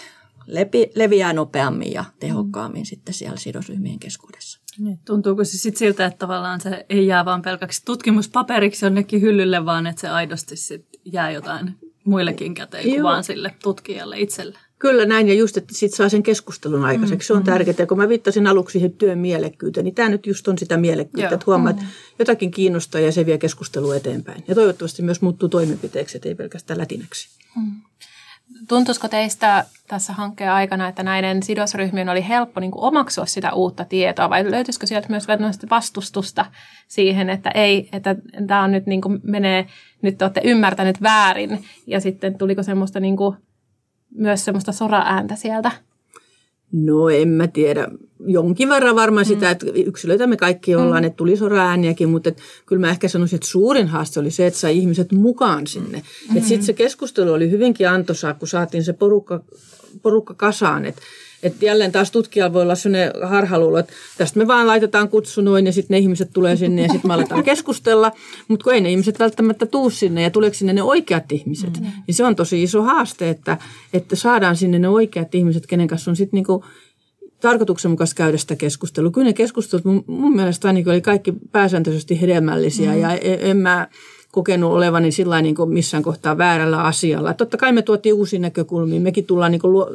lepi, 0.48 0.92
leviää 0.96 1.34
nopeammin 1.34 1.94
ja 1.94 2.06
tehokkaammin 2.20 2.82
mm. 2.82 2.86
sitten 2.86 3.14
siellä 3.14 3.38
sidosryhmien 3.38 4.00
keskuudessa. 4.00 4.60
Niin, 4.80 5.00
tuntuuko 5.06 5.44
se 5.44 5.58
sitten 5.58 5.80
siltä, 5.80 6.06
että 6.06 6.18
tavallaan 6.18 6.62
se 6.62 6.86
ei 6.90 7.08
jää 7.08 7.26
vain 7.26 7.42
pelkäksi 7.42 7.82
tutkimuspaperiksi 7.86 8.86
jonnekin 8.86 9.22
hyllylle, 9.22 9.66
vaan 9.66 9.88
että 9.88 10.02
se 10.02 10.10
aidosti 10.10 10.56
sit 10.56 10.86
jää 11.06 11.32
jotain 11.32 11.76
muillekin 12.08 12.54
käteen 12.54 12.84
kuin 12.84 13.04
vaan 13.04 13.24
sille 13.24 13.54
tutkijalle 13.64 14.20
itselle? 14.20 14.58
Kyllä 14.80 15.06
näin, 15.06 15.28
ja 15.28 15.34
just, 15.34 15.58
että 15.58 15.74
sit 15.74 15.94
saa 15.94 16.10
sen 16.10 16.24
keskustelun 16.24 16.86
aikaiseksi. 16.86 17.28
Se 17.28 17.34
on 17.34 17.40
mm-hmm. 17.40 17.52
tärkeää. 17.52 17.88
kun 17.88 17.98
mä 17.98 18.10
viittasin 18.10 18.48
aluksi 18.48 18.74
siihen 18.74 18.92
työn 18.92 19.18
mielekkyyteen, 19.18 19.84
niin 19.84 19.96
tämä 19.96 20.10
nyt 20.10 20.26
just 20.26 20.48
on 20.48 20.58
sitä 20.58 20.78
mielekkyyttä, 20.78 21.28
Joo. 21.28 21.34
että 21.34 21.44
huomaa, 21.48 21.70
että 21.70 21.82
mm-hmm. 21.82 22.16
jotakin 22.20 22.52
kiinnostaa 22.52 23.02
ja 23.02 23.12
se 23.12 23.26
vie 23.26 23.38
keskustelua 23.38 23.96
eteenpäin. 23.96 24.44
Ja 24.48 24.56
toivottavasti 24.56 25.02
myös 25.02 25.22
muuttuu 25.22 25.50
toimenpiteeksi, 25.50 26.18
ettei 26.18 26.36
pelkästään 26.36 26.80
lätinäksi. 26.80 27.30
Mm. 27.56 27.72
Tuntuisiko 28.68 29.08
teistä 29.08 29.66
tässä 29.88 30.14
hankkeen 30.14 30.52
aikana, 30.52 30.88
että 30.88 31.04
näiden 31.04 31.44
sidosryhmien 31.44 32.10
oli 32.10 32.28
helppo 32.28 32.60
niin 32.60 32.72
kuin 32.72 32.84
omaksua 32.84 33.26
sitä 33.26 33.54
uutta 33.54 33.86
tietoa 33.86 34.30
vai 34.30 34.52
löytyisikö 34.52 34.88
sieltä 34.88 35.08
myös 35.10 35.28
vastustusta 35.70 36.46
siihen, 36.88 37.30
että 37.30 37.52
ei, 37.52 37.90
että 37.92 38.16
tämä 38.48 38.64
on 38.64 38.72
nyt 38.72 38.86
niin 38.86 39.02
kuin 39.02 39.20
menee, 39.24 39.68
nyt 40.02 40.18
te 40.18 40.26
olette 40.26 40.42
ymmärtänyt 40.44 41.02
väärin 41.02 41.66
ja 41.88 42.00
sitten 42.00 42.38
tuliko 42.38 42.64
semmoista 42.64 43.00
niin 43.00 43.18
kuin 43.18 43.38
myös 44.16 44.46
semmoista 44.46 44.72
sora-ääntä 44.72 45.36
sieltä? 45.36 45.72
No 46.72 47.10
en 47.10 47.30
mä 47.30 47.48
tiedä. 47.48 47.88
Jonkin 48.20 48.70
verran 48.70 48.96
varmaan 48.96 49.26
mm. 49.26 49.28
sitä, 49.28 49.52
että 49.52 49.66
yksilöitä 49.86 50.28
me 50.28 50.38
kaikki 50.38 50.76
ollaan, 50.76 51.04
mm. 51.04 51.08
että 51.08 51.18
tuli 51.18 51.38
sora-ääniäkin, 51.38 52.10
mutta 52.10 52.30
että 52.30 52.42
kyllä 52.66 52.80
mä 52.80 52.90
ehkä 52.90 53.08
sanoisin, 53.08 53.36
että 53.36 53.48
suurin 53.48 53.88
haaste 53.88 54.20
oli 54.20 54.32
se, 54.32 54.48
että 54.48 54.60
sai 54.60 54.78
ihmiset 54.78 55.12
mukaan 55.12 55.68
sinne. 55.68 55.98
Mm. 55.98 56.38
Että 56.38 56.50
sitten 56.50 56.66
se 56.66 56.74
keskustelu 56.74 57.32
oli 57.32 57.52
hyvinkin 57.52 57.90
antoisaa, 57.90 58.34
kun 58.34 58.48
saatiin 58.48 58.84
se 58.84 58.94
porukka, 58.94 59.44
porukka 60.02 60.34
kasaan, 60.34 60.86
että 60.86 61.02
että 61.44 61.66
jälleen 61.66 61.92
taas 61.92 62.12
tutkijalla 62.12 62.54
voi 62.54 62.62
olla 62.62 62.76
sellainen 62.76 63.12
harhaluulo, 63.24 63.78
että 63.78 63.94
tästä 64.18 64.40
me 64.40 64.48
vaan 64.48 64.68
laitetaan 64.68 65.10
kutsu 65.10 65.42
noin 65.42 65.66
ja 65.66 65.72
sitten 65.72 65.96
ne 65.96 66.00
ihmiset 66.00 66.30
tulee 66.34 66.56
sinne 66.56 66.82
ja 66.82 66.88
sitten 66.88 67.10
me 67.10 67.14
aletaan 67.14 67.44
keskustella. 67.52 68.12
Mutta 68.48 68.64
kun 68.64 68.74
ei 68.74 68.82
ne 68.82 68.92
ihmiset 68.92 69.20
välttämättä 69.20 69.66
tuu 69.66 69.90
sinne 69.90 70.22
ja 70.22 70.30
tuleeko 70.30 70.54
sinne 70.54 70.74
ne 70.74 70.84
oikeat 70.84 71.32
ihmiset, 71.32 71.80
mm-hmm. 71.80 72.04
niin 72.08 72.16
se 72.16 72.24
on 72.24 72.36
tosi 72.36 72.64
iso 72.64 72.82
haaste, 72.82 73.30
että, 73.30 73.58
että 73.94 74.16
saadaan 74.16 74.56
sinne 74.56 74.80
ne 74.80 74.90
oikeat 74.90 75.36
ihmiset, 75.36 75.68
kenen 75.68 75.88
kanssa 75.88 76.12
on 76.12 76.16
sitten 76.16 76.38
niinku 76.38 76.66
tarkoituksenmukaista 77.42 78.16
käydä 78.16 78.38
sitä 78.38 78.56
keskustelua. 78.56 79.12
Kyllä 79.12 79.28
ne 79.28 79.34
keskustelut 79.34 79.86
mun, 79.86 80.04
mun 80.08 80.36
mielestä 80.36 80.68
ainakin 80.68 80.92
oli 80.92 81.02
kaikki 81.02 81.34
pääsääntöisesti 81.52 82.22
hedelmällisiä 82.22 82.90
mm-hmm. 82.90 83.02
ja 83.02 83.12
en, 83.12 83.40
en 83.42 83.58
mä 83.58 83.88
kokenut 84.38 84.72
olevani 84.72 85.12
sillä 85.12 85.42
niin 85.42 85.56
kuin 85.56 85.70
missään 85.70 86.04
kohtaa 86.04 86.38
väärällä 86.38 86.84
asialla. 86.84 87.34
Totta 87.34 87.58
kai 87.58 87.72
me 87.72 87.82
tuotiin 87.82 88.16
uusia 88.16 88.40
näkökulmia. 88.40 89.00
Mekin 89.00 89.26
tullaan, 89.26 89.52
niin 89.52 89.62
kuin 89.62 89.72
luo, 89.72 89.90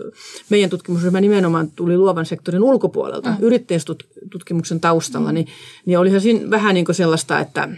meidän 0.51 0.71
tutkimusryhmä 0.71 1.21
nimenomaan 1.21 1.71
tuli 1.77 1.97
luovan 1.97 2.27
sektorin 2.27 2.63
ulkopuolelta, 2.63 3.31
mm. 3.31 3.37
yrittäjätutkimuksen 3.41 4.81
taustalla, 4.81 5.29
mm. 5.29 5.35
niin, 5.35 5.47
niin 5.87 5.99
olihan 5.99 6.21
siinä 6.21 6.51
vähän 6.51 6.75
niin 6.75 6.85
kuin 6.85 6.95
sellaista, 6.95 7.41
että 7.41 7.69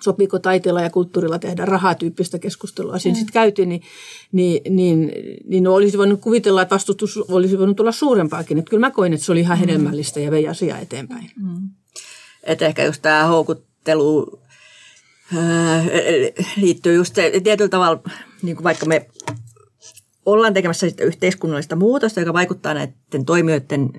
sopiiko 0.00 0.38
taiteella 0.38 0.82
ja 0.82 0.90
kulttuurilla 0.90 1.38
tehdä 1.38 1.64
rahaa 1.64 1.94
tyyppistä 1.94 2.38
keskustelua. 2.38 2.98
Siinä 2.98 3.14
mm. 3.14 3.18
sitten 3.18 3.32
käytiin, 3.32 3.68
niin, 3.68 3.82
niin, 4.32 4.60
niin, 4.76 5.12
niin 5.46 5.66
olisi 5.66 5.98
voinut 5.98 6.20
kuvitella, 6.20 6.62
että 6.62 6.74
vastustus 6.74 7.16
olisi 7.16 7.58
voinut 7.58 7.76
tulla 7.76 7.92
suurempaakin. 7.92 8.58
Että 8.58 8.70
kyllä 8.70 8.86
mä 8.86 8.90
koin, 8.90 9.12
että 9.12 9.26
se 9.26 9.32
oli 9.32 9.40
ihan 9.40 9.58
mm. 9.58 9.60
hedelmällistä 9.60 10.20
ja 10.20 10.30
vei 10.30 10.48
asiaa 10.48 10.78
eteenpäin. 10.78 11.30
Mm. 11.36 11.68
Että 12.42 12.66
ehkä 12.66 12.84
just 12.84 13.02
tämä 13.02 13.24
houkuttelu 13.24 14.40
liittyy 16.56 16.94
just 16.94 17.14
tietyllä 17.44 17.68
tavalla, 17.68 18.02
niin 18.42 18.56
kuin 18.56 18.64
vaikka 18.64 18.86
me 18.86 19.06
ollaan 20.26 20.54
tekemässä 20.54 20.90
sitä 20.90 21.04
yhteiskunnallista 21.04 21.76
muutosta, 21.76 22.20
joka 22.20 22.32
vaikuttaa 22.32 22.74
näiden 22.74 23.24
toimijoiden 23.26 23.90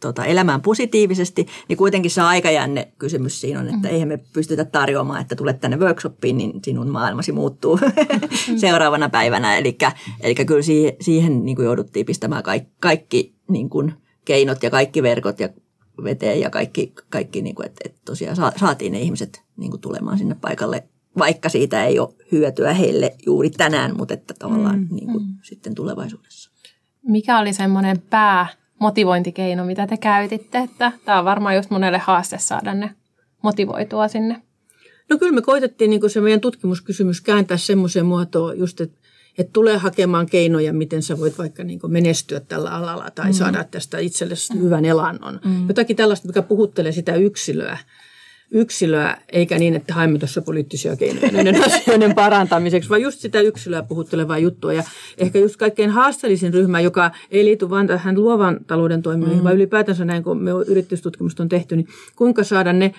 tota, 0.00 0.24
elämään 0.24 0.62
positiivisesti, 0.62 1.46
niin 1.68 1.76
kuitenkin 1.76 2.10
se 2.10 2.20
aikajänne 2.20 2.92
kysymys 2.98 3.40
siinä 3.40 3.60
on, 3.60 3.66
että 3.66 3.88
mm. 3.88 3.94
eihän 3.94 4.08
me 4.08 4.18
pystytä 4.32 4.64
tarjoamaan, 4.64 5.20
että 5.20 5.36
tulet 5.36 5.60
tänne 5.60 5.76
workshoppiin, 5.76 6.38
niin 6.38 6.52
sinun 6.64 6.88
maailmasi 6.88 7.32
muuttuu 7.32 7.76
mm. 7.76 8.58
seuraavana 8.58 9.08
päivänä. 9.08 9.56
Eli, 9.56 9.78
eli 10.20 10.34
kyllä 10.34 10.62
siihen, 10.62 10.92
siihen 11.00 11.44
niin 11.44 11.56
kuin 11.56 11.66
jouduttiin 11.66 12.06
pistämään 12.06 12.42
kaikki, 12.42 12.72
kaikki 12.80 13.34
niin 13.48 13.70
kuin 13.70 13.92
keinot 14.24 14.62
ja 14.62 14.70
kaikki 14.70 15.02
verkot 15.02 15.40
ja 15.40 15.48
veteen 16.04 16.40
ja 16.40 16.50
kaikki, 16.50 16.92
kaikki 17.10 17.42
niin 17.42 17.54
kuin, 17.54 17.66
että, 17.66 17.80
että 17.84 18.00
tosiaan 18.04 18.36
saatiin 18.36 18.92
ne 18.92 19.00
ihmiset 19.00 19.42
niin 19.56 19.70
kuin 19.70 19.80
tulemaan 19.80 20.18
sinne 20.18 20.36
paikalle, 20.40 20.88
vaikka 21.18 21.48
siitä 21.48 21.84
ei 21.84 21.98
ole 21.98 22.14
hyötyä 22.32 22.72
heille 22.72 23.14
juuri 23.26 23.50
tänään, 23.50 23.96
mutta 23.96 24.14
että 24.14 24.34
tavallaan 24.38 24.80
mm. 24.80 24.88
niin 24.90 25.06
kuin, 25.12 25.26
mm. 25.26 25.34
sitten 25.42 25.74
tulevaisuudessa. 25.74 26.50
Mikä 27.02 27.38
oli 27.38 27.52
semmoinen 27.52 28.02
pää 28.10 28.46
motivointikeino, 28.80 29.64
mitä 29.64 29.86
te 29.86 29.96
käytitte? 29.96 30.58
Että 30.58 30.92
tämä 31.04 31.18
on 31.18 31.24
varmaan 31.24 31.56
just 31.56 31.70
monelle 31.70 31.98
haaste 31.98 32.38
saada 32.38 32.74
ne 32.74 32.90
motivoitua 33.42 34.08
sinne. 34.08 34.42
No 35.10 35.18
kyllä 35.18 35.32
me 35.32 35.42
koitettiin 35.42 35.90
niin 35.90 36.10
se 36.10 36.20
meidän 36.20 36.40
tutkimuskysymys 36.40 37.20
kääntää 37.20 37.56
semmoiseen 37.56 38.06
muotoon 38.06 38.58
just, 38.58 38.80
että 38.80 38.98
että 39.38 39.52
tulee 39.52 39.76
hakemaan 39.76 40.26
keinoja, 40.26 40.72
miten 40.72 41.02
sä 41.02 41.18
voit 41.18 41.38
vaikka 41.38 41.64
niin 41.64 41.80
menestyä 41.86 42.40
tällä 42.40 42.70
alalla 42.70 43.10
tai 43.10 43.26
mm. 43.26 43.32
saada 43.32 43.64
tästä 43.64 43.98
itsellesi 43.98 44.54
mm. 44.54 44.60
hyvän 44.60 44.84
elannon. 44.84 45.40
Mm. 45.44 45.68
Jotakin 45.68 45.96
tällaista, 45.96 46.26
mikä 46.26 46.42
puhuttelee 46.42 46.92
sitä 46.92 47.14
yksilöä 47.14 47.78
yksilöä, 48.50 49.16
eikä 49.32 49.58
niin, 49.58 49.74
että 49.74 49.94
haemme 49.94 50.18
tuossa 50.18 50.42
poliittisia 50.42 50.96
keinoja 50.96 51.32
näiden 51.32 51.64
asioiden 51.66 52.14
parantamiseksi, 52.14 52.88
vaan 52.88 53.02
just 53.02 53.20
sitä 53.20 53.40
yksilöä 53.40 53.82
puhuttelevaa 53.82 54.38
juttua. 54.38 54.72
Ja 54.72 54.84
ehkä 55.18 55.38
just 55.38 55.56
kaikkein 55.56 55.90
haasteellisin 55.90 56.54
ryhmä, 56.54 56.80
joka 56.80 57.10
ei 57.30 57.44
liity 57.44 57.70
vain 57.70 57.86
tähän 57.86 58.20
luovan 58.20 58.60
talouden 58.66 59.02
toimijoihin, 59.02 59.38
mm. 59.38 59.44
vaan 59.44 59.56
ylipäätänsä 59.56 60.04
näin, 60.04 60.22
kun 60.22 60.42
me 60.42 60.50
yritystutkimusta 60.66 61.42
on 61.42 61.48
tehty, 61.48 61.76
niin 61.76 61.88
kuinka 62.16 62.44
saada 62.44 62.72
ne 62.72 62.94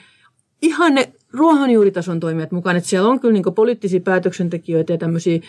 ihan 0.61 0.95
ne 0.95 1.13
ruohonjuuritason 1.33 2.19
toimijat 2.19 2.51
mukaan. 2.51 2.75
Että 2.75 2.89
siellä 2.89 3.09
on 3.09 3.19
kyllä 3.19 3.33
niin 3.33 3.55
poliittisia 3.55 3.99
päätöksentekijöitä 3.99 4.93
ja 4.93 4.97
tämmöisiä, 4.97 5.39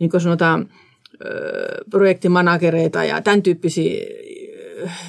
niin 0.00 0.10
kuin 0.10 0.20
sanotaan, 0.20 0.68
projektimanagereita 1.90 3.04
ja 3.04 3.22
tämän 3.22 3.42
tyyppisiä 3.42 4.00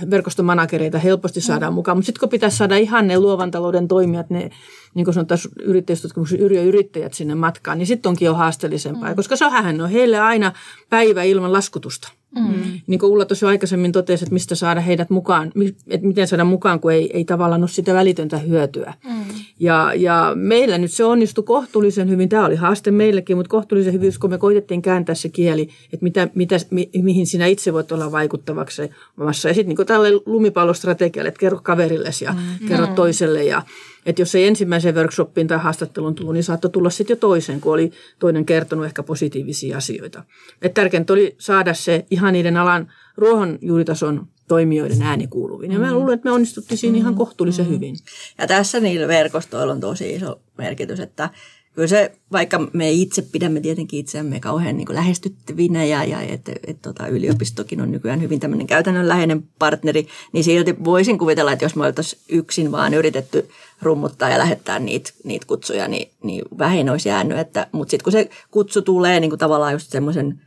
verkostomanagereita 0.10 0.98
helposti 0.98 1.42
saadaan 1.42 1.74
mukaan, 1.74 1.98
mutta 1.98 2.06
sitten 2.06 2.20
kun 2.20 2.30
pitäisi 2.30 2.58
saada 2.58 2.78
ihan 2.78 3.08
ne 3.08 3.20
luovan 3.20 3.52
talouden 3.52 3.88
toimijat, 3.88 4.30
ne 4.30 4.50
niin 4.94 5.06
kuin 5.06 5.14
sanotaan 5.14 5.40
yrittäjyystutkimuksen 5.64 6.40
yrittäjät 6.40 7.14
sinne 7.14 7.36
matkaan, 7.36 7.78
niin 7.78 7.88
sitten 7.88 8.10
onkin 8.10 8.26
jo 8.26 8.34
haasteellisempaa, 8.34 9.10
mm. 9.10 9.16
koska 9.16 9.36
se 9.36 9.46
on 9.46 9.90
heille 9.90 10.20
aina 10.20 10.54
päivä 10.90 11.24
ilman 11.24 11.54
laskutusta. 11.54 12.12
Mm. 12.36 12.82
Niin 12.88 13.00
kuin 13.00 13.12
Ulla 13.12 13.26
tuossa 13.26 13.48
aikaisemmin 13.48 13.92
totesi, 13.92 14.24
että 14.24 14.34
mistä 14.34 14.56
saada 14.56 14.82
heidät 14.82 15.10
mukaan, 15.10 15.52
että 15.88 16.08
miten 16.08 16.28
saada 16.28 16.44
mukaan, 16.44 16.80
kun 16.80 16.92
ei, 16.92 17.18
ei 17.18 17.26
tavallaan 17.26 17.62
ole 17.62 17.70
sitä 17.70 17.94
välitöntä 17.94 18.38
hyötyä. 18.38 18.94
Mm. 19.06 19.12
Ja, 19.60 19.94
ja 19.96 20.32
meillä 20.36 20.78
nyt 20.78 20.92
se 20.92 21.04
onnistui 21.04 21.44
kohtuullisen 21.44 22.10
hyvin. 22.10 22.30
Tämä 22.30 22.46
oli 22.46 22.56
haaste 22.56 22.92
meillekin, 22.92 23.38
mutta 23.38 23.50
kohtuullisen 23.50 23.94
hyvin, 23.94 24.12
kun 24.22 24.30
me 24.30 24.38
koitettiin 24.38 24.82
kääntää 24.82 25.16
se 25.16 25.30
kieli, 25.30 25.70
että 25.94 26.04
mitä, 26.04 26.28
mitä, 26.36 26.56
mi, 26.70 26.90
mihin 27.02 27.28
sinä 27.28 27.46
itse 27.46 27.74
voit 27.74 27.92
olla 27.92 28.12
vaikuttavaksi. 28.12 28.82
Ja 28.82 29.34
sitten 29.34 29.76
niin 29.76 29.88
tälle 29.88 30.10
lumipallostrategialle, 30.26 31.28
että 31.28 31.40
kerro 31.40 31.60
kaverillesi 31.64 32.26
ja 32.26 32.34
mm. 32.34 32.68
kerro 32.68 32.88
mm. 32.88 32.96
toiselle. 32.96 33.44
Ja, 33.44 33.62
että 34.06 34.22
jos 34.22 34.36
ei 34.36 34.48
ensimmäiseen 34.48 34.96
workshoppiin 34.96 35.48
tai 35.48 35.58
haastatteluun 35.58 36.16
tullut, 36.16 36.34
niin 36.34 36.44
saattoi 36.44 36.72
tulla 36.72 36.90
sitten 36.90 37.14
jo 37.16 37.20
toisen, 37.20 37.62
kun 37.62 37.74
oli 37.74 37.92
toinen 38.20 38.46
kertonut 38.46 38.86
ehkä 38.86 39.04
positiivisia 39.04 39.78
asioita. 39.78 40.24
Että 40.62 40.82
tärkeintä 40.82 41.14
oli 41.14 41.36
saada 41.40 41.74
se 41.74 42.06
ihan 42.12 42.34
niiden 42.34 42.58
alan 42.58 42.92
ruohonjuuritason 43.18 44.28
toimijoiden 44.48 45.02
ääni 45.02 45.28
kuuluviin. 45.28 45.72
Ja 45.72 45.80
mä 45.80 45.88
mm. 45.88 45.94
luulen, 45.94 46.14
että 46.14 46.30
me 46.30 46.32
onnistuttiin 46.32 46.78
siinä 46.78 46.98
ihan 46.98 47.14
mm. 47.14 47.18
kohtuullisen 47.18 47.66
mm. 47.66 47.72
hyvin. 47.72 47.96
Ja 48.38 48.48
tässä 48.48 48.80
niillä 48.80 49.08
verkostoilla 49.08 49.74
on 49.74 49.80
tosi 49.80 50.16
iso 50.16 50.42
merkitys, 50.58 51.00
että 51.00 51.30
kyllä 51.76 51.88
se, 51.88 52.12
vaikka 52.32 52.68
me 52.74 52.92
itse 52.92 53.22
pidämme 53.22 53.62
tietenkin 53.62 54.00
itseämme 54.00 54.40
kauhean 54.40 54.78
niin 54.78 54.96
lähestyttävinä 54.96 55.86
ja, 55.86 56.04
ja 56.04 56.22
että 56.22 56.52
et, 56.68 56.82
tota, 56.82 57.08
yliopistokin 57.08 57.82
on 57.82 57.92
nykyään 57.92 58.22
hyvin 58.22 58.40
tämmöinen 58.40 58.68
käytännönläheinen 58.68 59.44
partneri, 59.60 60.08
niin 60.34 60.44
silti 60.44 60.76
voisin 60.84 61.18
kuvitella, 61.18 61.52
että 61.52 61.66
jos 61.66 61.76
me 61.76 61.86
oltaisiin 61.86 62.22
yksin 62.30 62.72
vaan 62.72 62.94
yritetty 62.94 63.50
rummuttaa 63.82 64.30
ja 64.30 64.40
lähettää 64.40 64.80
niitä, 64.80 65.12
niitä 65.24 65.48
kutsuja, 65.48 65.88
niin, 65.88 66.12
niin 66.24 66.44
vähin 66.58 66.90
olisi 66.90 67.10
jäänyt. 67.10 67.38
Että, 67.38 67.68
mutta 67.72 67.92
sitten 67.92 68.04
kun 68.04 68.14
se 68.14 68.30
kutsu 68.52 68.82
tulee 68.82 69.20
niin 69.20 69.32
kuin 69.32 69.40
tavallaan 69.40 69.74
just 69.74 69.92
semmoisen 69.92 70.42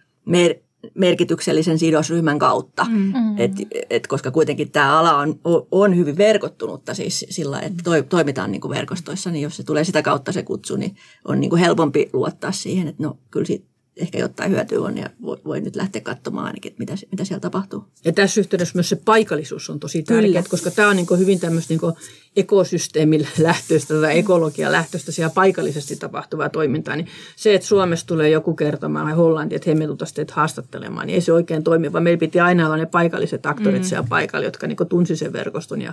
merkityksellisen 0.95 1.79
sidosryhmän 1.79 2.39
kautta. 2.39 2.85
Mm. 2.85 2.97
mm. 2.97 3.39
Et, 3.39 3.53
et, 3.91 4.07
koska 4.07 4.31
kuitenkin 4.31 4.71
tämä 4.71 4.99
ala 4.99 5.19
on, 5.19 5.41
on 5.71 5.97
hyvin 5.97 6.17
verkottunutta 6.17 6.95
siis 6.95 7.27
sillä, 7.31 7.61
että 7.61 7.83
to, 7.85 7.91
toimitaan 8.03 8.53
niin 8.53 8.61
kuin 8.61 8.75
verkostoissa, 8.75 9.31
niin 9.31 9.43
jos 9.43 9.57
se 9.57 9.63
tulee 9.63 9.85
sitä 9.85 10.03
kautta 10.03 10.33
se 10.33 10.43
kutsu, 10.43 10.77
niin 10.77 10.97
on 11.25 11.41
niin 11.41 11.51
kuin 11.51 11.61
helpompi 11.61 12.11
luottaa 12.13 12.53
siihen, 12.53 12.89
että 12.89 13.03
no 13.03 13.19
kyllä 13.31 13.47
siitä 13.47 13.75
ehkä 13.97 14.19
jotain 14.19 14.51
hyötyä 14.51 14.81
on 14.81 14.99
ja 14.99 15.11
voi, 15.23 15.37
voi 15.45 15.61
nyt 15.61 15.77
lähteä 15.77 16.01
katsomaan 16.01 16.47
ainakin, 16.47 16.73
että 16.73 16.83
mitä, 16.83 16.95
mitä 17.11 17.25
siellä 17.25 17.41
tapahtuu. 17.41 17.85
Ja 18.05 18.13
tässä 18.13 18.41
yhteydessä 18.41 18.75
myös 18.75 18.89
se 18.89 18.97
paikallisuus 18.97 19.71
on 19.71 19.81
tosi 19.81 20.03
tärkeää, 20.03 20.45
koska 20.49 20.71
tämä 20.71 20.89
on 20.89 20.97
niin 20.97 21.19
hyvin 21.19 21.41
tämmöistä 21.41 21.75
niin 21.75 21.95
ekosysteemin 22.37 23.29
lähtöistä 23.39 23.95
tai 24.01 24.19
ekologia 24.19 24.73
lähtöistä 24.73 25.13
siellä 25.13 25.35
paikallisesti 25.35 25.97
tapahtuvaa 25.97 26.49
toimintaa, 26.49 26.97
niin 26.97 27.09
se, 27.37 27.55
että 27.55 27.67
Suomessa 27.69 28.07
tulee 28.07 28.29
joku 28.29 28.55
kertomaan 28.55 29.07
tai 29.07 29.15
Hollanti, 29.15 29.55
että 29.55 29.71
he 29.71 29.75
me 29.75 29.87
teitä 30.15 30.35
haastattelemaan, 30.35 31.07
niin 31.07 31.15
ei 31.15 31.21
se 31.21 31.33
oikein 31.33 31.65
toimi, 31.65 31.93
vaan 31.93 32.05
meillä 32.05 32.19
piti 32.19 32.41
aina 32.41 32.67
olla 32.67 32.77
ne 32.77 32.87
paikalliset 32.87 33.47
aktorit 33.47 33.83
mm. 33.83 33.85
siellä 33.85 34.07
paikalla, 34.09 34.45
jotka 34.45 34.67
niin 34.67 34.77
tunsi 34.89 35.17
sen 35.17 35.33
verkoston 35.33 35.83
ja 35.83 35.93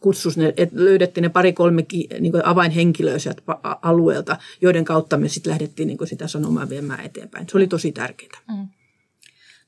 kutsus 0.00 0.36
ne, 0.36 0.54
että 0.56 0.76
löydettiin 0.78 1.22
ne 1.22 1.28
pari-kolme 1.28 1.84
niin 2.20 2.46
avainhenkilöä 2.46 3.18
sieltä 3.18 3.42
alueelta, 3.82 4.36
joiden 4.60 4.84
kautta 4.84 5.16
me 5.16 5.28
sitten 5.28 5.50
lähdettiin 5.50 5.86
niin 5.86 5.98
sitä 6.04 6.28
sanomaa 6.28 6.68
viemään 6.68 7.04
eteenpäin. 7.04 7.46
Se 7.50 7.56
oli 7.56 7.66
tosi 7.66 7.92
tärkeää. 7.92 8.40
Mm. 8.48 8.68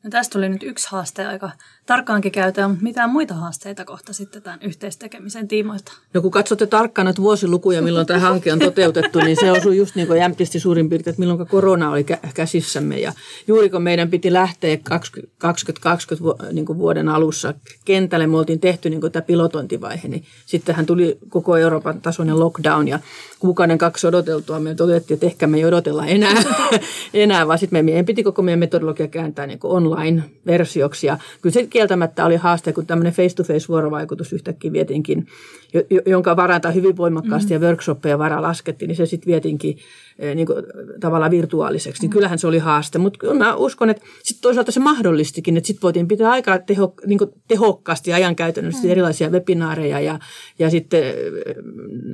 No 0.05 0.11
tästä 0.11 0.33
tuli 0.33 0.49
nyt 0.49 0.63
yksi 0.63 0.89
haaste 0.91 1.27
aika 1.27 1.51
tarkkaankin 1.89 2.33
käytöä, 2.33 2.69
mutta 2.69 2.83
mitä 2.83 3.07
muita 3.07 3.35
haasteita 3.35 3.85
kohta 3.85 4.13
sitten 4.13 4.43
tämän 4.43 4.59
yhteistekemisen 4.63 5.49
tiimoilta? 5.49 5.93
No 6.15 6.21
kun 6.23 6.31
katsotte 6.31 6.67
tarkkaan 6.67 7.05
näitä 7.05 7.23
vuosilukuja, 7.23 7.83
milloin 7.83 8.07
tämä 8.07 8.21
hanke 8.21 8.53
on 8.53 8.59
toteutettu, 8.59 9.19
niin 9.19 9.37
se 9.41 9.53
osui 9.53 9.77
just 9.77 9.95
niin 9.95 10.07
kuin 10.07 10.21
jämptisti 10.21 10.61
suurin 10.61 10.89
piirtein, 10.89 11.13
että 11.13 11.21
milloin 11.21 11.47
korona 11.47 11.91
oli 11.91 12.07
käsissämme. 12.35 12.99
Ja 12.99 13.13
juuri 13.47 13.71
kun 13.71 13.83
meidän 13.83 14.11
piti 14.11 14.33
lähteä 14.33 14.77
2020 15.39 16.53
niin 16.53 16.79
vuoden 16.79 17.09
alussa 17.09 17.55
kentälle, 17.85 18.27
me 18.27 18.37
oltiin 18.37 18.61
tehty 18.61 18.91
niin 18.91 19.01
kuin 19.01 19.13
tämä 19.13 19.23
pilotointivaihe, 19.23 20.09
niin 20.09 20.25
sittenhän 20.47 20.87
tuli 20.87 21.19
koko 21.29 21.57
Euroopan 21.57 22.01
tasoinen 22.01 22.39
lockdown 22.39 22.89
ja 22.89 22.99
kuukauden 23.39 23.79
kaksi 23.79 24.07
odoteltua 24.07 24.61
me 24.61 24.75
todettiin, 24.75 25.15
että 25.15 25.27
ehkä 25.27 25.47
me 25.47 25.57
ei 25.57 25.65
odotella 25.65 26.07
enää, 26.07 26.43
enää 27.15 27.47
vaan 27.47 27.59
sitten 27.59 27.85
meidän 27.85 28.05
piti 28.05 28.23
koko 28.23 28.43
meidän 28.43 28.59
metodologia 28.59 29.09
kääntää 29.09 29.47
niin 29.47 29.59
kuin 29.59 29.71
online-versioksi. 29.71 31.07
Ja 31.07 31.19
kyllä 31.43 31.55
se 31.55 31.67
kieltämättä 31.79 32.25
oli 32.25 32.37
haaste, 32.37 32.73
kun 32.73 32.87
tämmöinen 32.87 33.13
face-to-face 33.13 33.69
vuorovaikutus 33.69 34.33
yhtäkkiä 34.33 34.73
vietinkin, 34.73 35.27
jonka 36.07 36.37
varanta 36.37 36.71
hyvin 36.71 36.97
voimakkaasti 36.97 37.55
mm. 37.55 37.63
ja 37.63 37.69
workshoppeja 37.69 38.19
vara 38.19 38.43
laskettiin, 38.43 38.89
niin 38.89 38.97
se 38.97 39.07
sitten 39.07 39.27
vietinkin 39.27 39.79
eh, 40.19 40.35
niin 40.35 40.47
kuin, 40.47 40.65
tavallaan 41.01 41.31
virtuaaliseksi. 41.31 42.03
Niin 42.03 42.11
mm. 42.11 42.13
kyllähän 42.13 42.39
se 42.39 42.47
oli 42.47 42.59
haaste, 42.59 42.99
mutta 42.99 43.35
mä 43.35 43.55
uskon, 43.55 43.91
että 43.91 44.03
sitten 44.23 44.43
toisaalta 44.43 44.73
se 44.73 44.81
mahdollistikin, 44.81 45.57
että 45.57 45.67
sitten 45.67 45.83
voitiin 45.83 46.09
pitää 46.09 46.31
aika 46.31 46.59
teho, 46.59 46.95
niin 47.07 47.19
kuin 47.19 47.31
tehokkaasti 47.49 48.13
ajankäytännössä 48.13 48.85
mm. 48.85 48.91
erilaisia 48.91 49.31
webinaareja 49.31 50.01
ja, 50.01 50.19
ja 50.59 50.71
sitten 50.71 51.03
eh, 51.05 51.15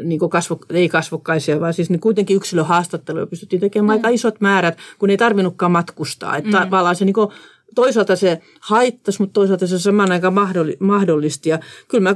niin 0.03 0.19
kuin 0.19 0.31
kasvo, 0.31 0.59
ei 0.71 0.89
kasvokkaisia, 0.89 1.61
vaan 1.61 1.75
siis 1.75 1.91
niin 1.91 2.01
kuitenkin 2.01 2.37
yksilöhaastatteluja 2.37 3.27
pystyttiin 3.27 3.61
tekemään 3.61 3.87
mm. 3.87 3.91
aika 3.91 4.09
isot 4.09 4.41
määrät, 4.41 4.79
kun 4.99 5.11
ei 5.11 5.17
tarvinnutkaan 5.17 5.73
matkustaa. 5.73 6.37
Että 6.37 6.59
mm. 6.59 6.65
tavallaan 6.65 6.97
se 6.97 7.05
niin 7.05 7.15
kuin, 7.15 7.29
toisaalta 7.75 8.17
se 8.17 8.41
haittasi, 8.61 9.21
mutta 9.21 9.33
toisaalta 9.33 9.67
se 9.67 9.79
samaan 9.79 10.13
aikaan 10.13 10.35
mahdollisti. 10.79 11.49
Ja 11.49 11.59
kyllä 11.89 12.03
mä 12.03 12.15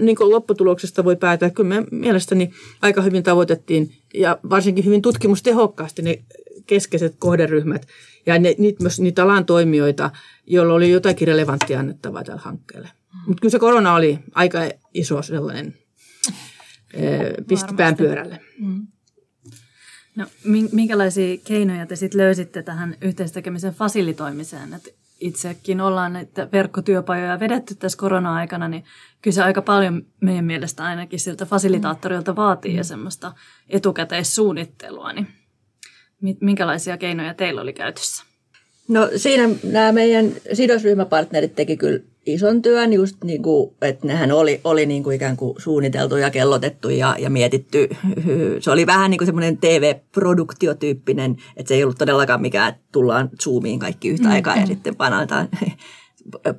niin 0.00 0.16
lopputuloksesta 0.20 1.04
voi 1.04 1.16
päätää, 1.16 1.46
että 1.46 1.56
kyllä 1.56 1.68
me 1.68 1.86
mielestäni 1.90 2.50
aika 2.82 3.02
hyvin 3.02 3.22
tavoitettiin 3.22 3.92
ja 4.14 4.38
varsinkin 4.50 4.84
hyvin 4.84 5.02
tutkimustehokkaasti 5.02 6.02
ne 6.02 6.18
keskeiset 6.66 7.14
kohderyhmät 7.18 7.86
ja 8.26 8.38
ne, 8.38 8.54
niitä, 8.58 8.84
myös 8.84 9.00
niitä 9.00 9.22
alan 9.22 9.44
toimijoita, 9.46 10.10
joilla 10.46 10.74
oli 10.74 10.90
jotakin 10.90 11.28
relevanttia 11.28 11.80
annettavaa 11.80 12.24
tällä 12.24 12.40
hankkeelle. 12.44 12.88
Mutta 13.26 13.40
kyllä 13.40 13.52
se 13.52 13.58
korona 13.58 13.94
oli 13.94 14.18
aika 14.34 14.58
iso 14.94 15.22
sellainen 15.22 15.74
pisti 17.48 17.74
pään 17.74 17.96
pyörälle. 17.96 18.40
Mm. 18.58 18.86
No, 20.18 20.26
minkälaisia 20.72 21.36
keinoja 21.44 21.86
te 21.86 21.96
sitten 21.96 22.20
löysitte 22.20 22.62
tähän 22.62 22.96
yhteistekemisen 23.02 23.74
fasilitoimiseen? 23.74 24.74
Et 24.74 24.94
itsekin 25.20 25.80
ollaan 25.80 26.12
näitä 26.12 26.48
verkkotyöpajoja 26.52 27.40
vedetty 27.40 27.74
tässä 27.74 27.98
korona-aikana, 27.98 28.68
niin 28.68 28.84
kyllä 29.22 29.34
se 29.34 29.42
aika 29.42 29.62
paljon 29.62 30.06
meidän 30.20 30.44
mielestä 30.44 30.84
ainakin 30.84 31.20
siltä 31.20 31.46
fasilitaattorilta 31.46 32.36
vaatii 32.36 32.76
ja 32.76 32.84
semmoista 32.84 33.32
etukäteissuunnittelua. 33.68 35.12
Niin 35.12 35.26
minkälaisia 36.40 36.96
keinoja 36.96 37.34
teillä 37.34 37.60
oli 37.60 37.72
käytössä? 37.72 38.24
No 38.88 39.10
siinä 39.16 39.48
nämä 39.62 39.92
meidän 39.92 40.32
sidosryhmäpartnerit 40.52 41.54
teki 41.54 41.76
kyllä 41.76 42.00
ison 42.28 42.62
työn, 42.62 42.92
just 42.92 43.24
niin 43.24 43.42
kuin, 43.42 43.70
että 43.82 44.06
nehän 44.06 44.32
oli, 44.32 44.60
oli 44.64 44.86
niin 44.86 45.02
kuin 45.02 45.16
ikään 45.16 45.36
kuin 45.36 45.54
suunniteltu 45.58 46.16
ja 46.16 46.30
kellotettu 46.30 46.88
ja, 46.88 47.16
ja 47.18 47.30
mietitty. 47.30 47.88
Se 48.60 48.70
oli 48.70 48.86
vähän 48.86 49.10
niin 49.10 49.18
kuin 49.18 49.26
semmoinen 49.26 49.58
TV-produktiotyyppinen, 49.58 51.36
että 51.56 51.68
se 51.68 51.74
ei 51.74 51.84
ollut 51.84 51.98
todellakaan 51.98 52.40
mikään, 52.40 52.68
että 52.68 52.82
tullaan 52.92 53.30
Zoomiin 53.42 53.78
kaikki 53.78 54.08
yhtä 54.08 54.28
mm, 54.28 54.34
aikaa 54.34 54.54
mm. 54.54 54.60
ja 54.60 54.66
sitten 54.66 54.96
panataan 54.96 55.48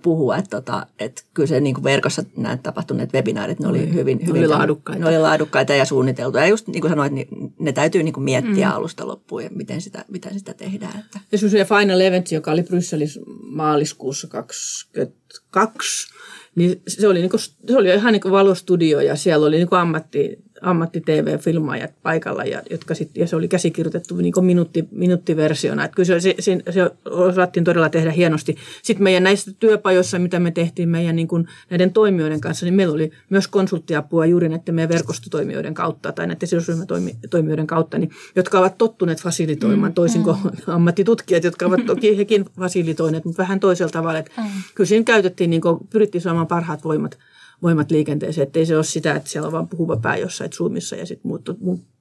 puhua, 0.02 0.38
että, 0.38 0.50
tota, 0.50 0.86
että 1.00 1.22
kyllä 1.34 1.48
se 1.48 1.60
niin 1.60 1.76
kuin 1.76 1.84
verkossa 1.84 2.24
nämä 2.38 2.58
tapahtuneet 2.58 3.14
webinaarit, 3.14 3.60
ne 3.60 3.68
oli 3.68 3.94
hyvin, 3.94 4.20
hyvin 4.28 4.42
oli 4.42 4.48
laadukkaita. 4.48 5.00
Ne 5.00 5.10
oli 5.10 5.20
laadukkaita 5.20 5.74
ja 5.74 5.86
suunniteltuja. 5.86 6.44
Ja 6.44 6.50
just 6.50 6.68
niin 6.68 6.82
kuin 6.82 6.92
sanoit, 6.92 7.14
niin 7.14 7.28
ne 7.60 7.72
täytyy 7.72 8.04
niin 8.04 8.14
kuin 8.14 8.24
miettiä 8.24 8.70
mm. 8.70 8.76
alusta 8.76 9.08
loppuun 9.08 9.44
ja 9.44 9.50
miten 9.56 9.82
sitä, 9.82 10.06
miten 10.08 10.34
sitä 10.34 10.54
tehdään. 10.54 11.00
Että. 11.00 11.20
Ja 11.32 11.38
se 11.38 11.66
Final 11.66 12.00
Event, 12.00 12.32
joka 12.32 12.52
oli 12.52 12.64
Brysselissä 12.64 13.20
maaliskuussa 13.42 14.28
2022, 14.28 16.14
niin 16.56 16.82
se 16.88 17.08
oli, 17.08 17.20
niin 17.20 17.30
kuin, 17.30 17.42
se 17.42 17.78
oli 17.78 17.90
ihan 17.90 18.14
niin 18.14 18.22
kuin 18.22 18.32
valostudio 18.32 19.00
ja 19.00 19.16
siellä 19.16 19.46
oli 19.46 19.58
niin 19.58 19.70
kuin 19.70 19.80
ammatti, 19.80 20.44
ammatti-TV-filmaajat 20.62 21.92
paikalla, 22.04 22.44
ja, 22.44 22.62
jotka 22.70 22.96
sit, 22.96 23.18
ja 23.18 23.28
se 23.28 23.36
oli 23.36 23.48
käsikirjoitettu 23.48 24.16
niin 24.16 24.34
kuin 24.34 24.46
minuutti, 24.46 24.88
minuuttiversiona. 24.92 25.86
Että 25.86 25.96
kyllä 25.96 26.20
se, 26.20 26.36
se, 26.40 26.58
se 26.70 26.92
osattiin 27.06 27.64
todella 27.64 27.90
tehdä 27.90 28.12
hienosti. 28.12 28.56
Sitten 28.84 29.04
meidän 29.04 29.24
näissä 29.24 29.52
työpajoissa, 29.60 30.20
mitä 30.20 30.40
me 30.40 30.52
tehtiin 30.52 30.90
meidän 30.90 31.16
niin 31.16 31.28
kuin 31.28 31.48
näiden 31.70 31.94
toimijoiden 31.94 32.42
kanssa, 32.42 32.66
niin 32.66 32.74
meillä 32.74 32.94
oli 32.94 33.12
myös 33.30 33.48
konsulttiapua 33.48 34.26
juuri 34.26 34.50
näiden 34.50 34.76
meidän 34.76 34.90
verkostotoimijoiden 34.90 35.74
kautta 35.74 36.12
tai 36.12 36.28
näiden 36.28 36.48
sidosryhmätoimijoiden 36.48 37.68
kautta, 37.68 37.98
niin, 37.98 38.12
jotka 38.36 38.60
ovat 38.60 38.78
tottuneet 38.78 39.22
fasilitoimaan, 39.22 39.92
mm, 39.92 39.96
toisin 39.96 40.24
kuin 40.24 40.38
mm. 40.44 40.74
ammattitutkijat, 40.74 41.44
jotka 41.44 41.66
ovat 41.66 41.86
toki 41.92 42.18
hekin 42.18 42.46
fasilitoineet, 42.60 43.26
mutta 43.26 43.42
vähän 43.42 43.60
toisella 43.60 43.92
tavalla. 43.92 44.20
Että 44.20 44.32
mm. 44.38 44.48
Kyllä 44.76 44.88
siinä 44.88 45.04
käytettiin, 45.04 45.50
niin 45.50 45.62
kuin, 45.62 45.80
pyrittiin 45.90 46.22
saamaan 46.22 46.48
parhaat 46.48 46.84
voimat 46.84 47.18
voimat 47.64 47.92
liikenteeseen, 47.92 48.48
ettei 48.48 48.66
se 48.66 48.76
ole 48.76 48.84
sitä, 48.84 49.16
että 49.16 49.30
siellä 49.30 49.48
on 49.48 49.54
vain 49.54 49.68
puhuva 49.68 49.98
pää 49.98 50.18
jossain 50.18 50.52
Zoomissa 50.54 50.96
ja 50.96 51.06
sitten 51.06 51.30
muut, 51.30 51.50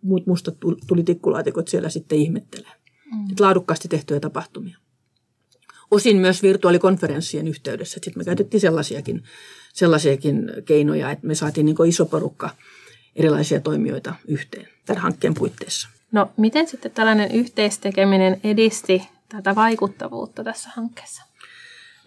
muut 0.02 0.26
mustat 0.26 0.56
tulitikkulatikot 0.86 1.68
siellä 1.68 1.88
sitten 1.88 2.18
ihmettelee. 2.18 2.72
Mm. 3.12 3.30
Et 3.32 3.40
laadukkaasti 3.40 3.88
tehtyjä 3.88 4.20
tapahtumia. 4.20 4.78
Osin 5.90 6.16
myös 6.16 6.42
virtuaalikonferenssien 6.42 7.48
yhteydessä. 7.48 8.00
Sitten 8.04 8.20
me 8.20 8.24
käytettiin 8.24 8.60
sellaisiakin, 8.60 9.22
sellaisiakin 9.72 10.52
keinoja, 10.64 11.10
että 11.10 11.26
me 11.26 11.34
saatiin 11.34 11.66
niin 11.66 11.86
iso 11.88 12.06
porukka 12.06 12.50
erilaisia 13.16 13.60
toimijoita 13.60 14.14
yhteen 14.28 14.68
tämän 14.86 15.02
hankkeen 15.02 15.34
puitteissa. 15.34 15.88
No 16.12 16.30
miten 16.36 16.68
sitten 16.68 16.90
tällainen 16.90 17.32
yhteistekeminen 17.32 18.40
edisti 18.44 19.02
tätä 19.28 19.54
vaikuttavuutta 19.54 20.44
tässä 20.44 20.70
hankkeessa? 20.76 21.27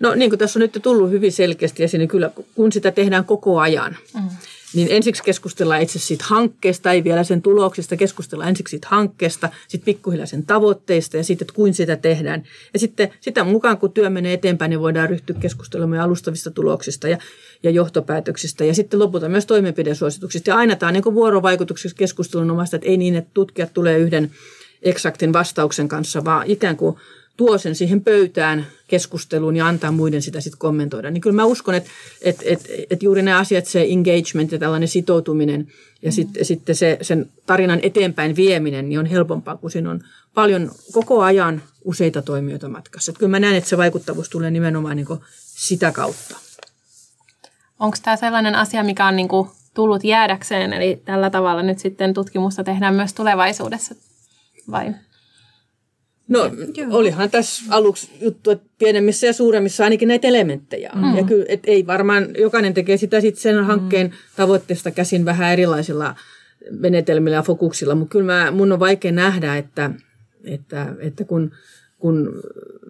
No 0.02 0.16
niin 0.16 0.32
kuin 0.32 0.40
tässä 0.40 0.60
on 0.60 0.62
nyt 0.62 0.80
tullut 0.82 1.10
hyvin 1.10 1.32
selkeästi 1.32 1.84
esiin, 1.84 2.00
niin 2.00 2.10
kyllä 2.10 2.32
kun 2.56 2.72
sitä 2.72 2.92
tehdään 2.92 3.26
koko 3.26 3.60
ajan, 3.60 3.98
mm. 4.16 4.30
niin 4.74 4.88
ensiksi 4.92 5.24
keskustellaan 5.24 5.82
itse 5.82 6.00
siitä 6.00 6.24
hankkeesta, 6.28 6.92
ei 6.92 7.04
vielä 7.04 7.24
sen 7.24 7.42
tuloksista, 7.42 7.98
keskustellaan 7.98 8.50
ensiksi 8.50 8.72
siitä 8.72 8.88
hankkeesta, 8.92 9.50
sitten 9.68 9.94
pikkuhiljaa 9.94 10.26
sen 10.26 10.46
tavoitteista 10.46 11.18
ja 11.18 11.24
sitten, 11.24 11.46
että 11.46 11.54
kuin 11.54 11.74
sitä 11.74 11.96
tehdään. 11.96 12.44
Ja 12.74 12.80
sitten 12.80 13.10
sitä 13.20 13.44
mukaan, 13.44 13.78
kun 13.78 13.92
työ 13.92 14.10
menee 14.10 14.34
eteenpäin, 14.34 14.70
niin 14.70 14.80
voidaan 14.80 15.10
ryhtyä 15.10 15.36
keskustelemaan 15.40 16.02
alustavista 16.02 16.52
tuloksista 16.52 17.08
ja, 17.08 17.18
ja 17.64 17.72
johtopäätöksistä 17.72 18.66
ja 18.66 18.74
sitten 18.74 19.00
lopulta 19.00 19.30
myös 19.30 19.46
toimenpidesuosituksista. 19.46 20.50
Ja 20.50 20.56
aina 20.56 20.76
tämä 20.76 20.88
on 20.88 20.94
niin 20.94 21.14
vuorovaikutuksessa 21.14 21.98
keskustelun 21.98 22.52
omasta, 22.52 22.76
että 22.76 22.90
ei 22.90 22.98
niin, 22.98 23.16
että 23.16 23.32
tutkijat 23.34 23.74
tulee 23.74 23.98
yhden 23.98 24.32
eksaktin 24.82 25.34
vastauksen 25.34 25.88
kanssa, 25.88 26.26
vaan 26.26 26.48
ikään 26.48 26.78
kuin– 26.78 26.96
tuo 27.38 27.58
sen 27.58 27.76
siihen 27.76 28.02
pöytään 28.02 28.68
keskusteluun 28.88 29.56
ja 29.56 29.68
antaa 29.68 29.92
muiden 29.92 30.22
sitä 30.22 30.42
sitten 30.42 30.60
kommentoida. 30.60 31.12
Niin 31.12 31.22
kyllä 31.22 31.36
mä 31.36 31.46
uskon, 31.46 31.76
että, 31.76 31.90
että, 32.22 32.44
että, 32.46 32.70
että 32.90 33.06
juuri 33.06 33.22
ne 33.22 33.34
asiat, 33.34 33.66
se 33.66 33.86
engagement 33.90 34.52
ja 34.52 34.60
tällainen 34.60 34.88
sitoutuminen 34.88 35.68
ja 36.02 36.10
mm. 36.10 36.12
sitten, 36.12 36.46
sitten 36.46 36.76
se, 36.76 36.98
sen 37.02 37.30
tarinan 37.46 37.80
eteenpäin 37.84 38.36
vieminen 38.36 38.90
niin 38.90 39.00
on 39.00 39.06
helpompaa, 39.06 39.58
kun 39.58 39.72
siinä 39.72 39.92
on 39.92 40.04
paljon 40.34 40.72
koko 40.92 41.22
ajan 41.22 41.62
useita 41.84 42.22
toimijoita 42.22 42.70
matkassa. 42.70 43.12
Että 43.12 43.20
kyllä 43.20 43.32
mä 43.32 43.40
näen, 43.40 43.56
että 43.56 43.70
se 43.70 43.78
vaikuttavuus 43.78 44.30
tulee 44.30 44.52
nimenomaan 44.52 44.98
niin 44.98 45.08
sitä 45.38 45.92
kautta. 45.92 46.38
Onko 47.80 47.98
tämä 48.04 48.16
sellainen 48.16 48.56
asia, 48.56 48.84
mikä 48.84 49.08
on 49.08 49.16
niin 49.16 49.30
tullut 49.74 50.04
jäädäkseen, 50.04 50.74
eli 50.74 51.02
tällä 51.06 51.30
tavalla 51.30 51.64
nyt 51.64 51.80
sitten 51.80 52.14
tutkimusta 52.14 52.64
tehdään 52.64 52.96
myös 52.96 53.14
tulevaisuudessa 53.14 53.96
vai? 54.72 54.94
No 56.32 56.52
Joo. 56.76 56.88
olihan 56.92 57.32
tässä 57.32 57.64
aluksi 57.70 58.10
juttu, 58.22 58.52
että 58.52 58.70
pienemmissä 58.78 59.28
ja 59.28 59.34
suuremmissa 59.34 59.84
ainakin 59.84 60.08
näitä 60.08 60.28
elementtejä 60.28 60.92
on. 60.96 61.02
Mm. 61.02 61.18
Ja 61.18 61.24
kyllä, 61.24 61.46
et 61.48 61.60
ei 61.64 61.88
varmaan, 61.88 62.28
jokainen 62.38 62.74
tekee 62.74 62.98
sitä 62.98 63.22
sitten 63.22 63.42
sen 63.42 63.64
hankkeen 63.64 64.08
mm. 64.08 64.14
tavoitteesta 64.36 64.92
käsin 64.92 65.26
vähän 65.26 65.54
erilaisilla 65.54 66.16
menetelmillä 66.72 67.36
ja 67.36 67.42
fokuksilla, 67.42 67.96
mutta 67.96 68.12
kyllä 68.12 68.26
mä, 68.26 68.52
mun 68.52 68.72
on 68.72 68.80
vaikea 68.80 69.12
nähdä, 69.12 69.58
että, 69.58 69.92
että, 70.44 70.88
että 71.00 71.24
kun, 71.24 71.52
kun 72.00 72.42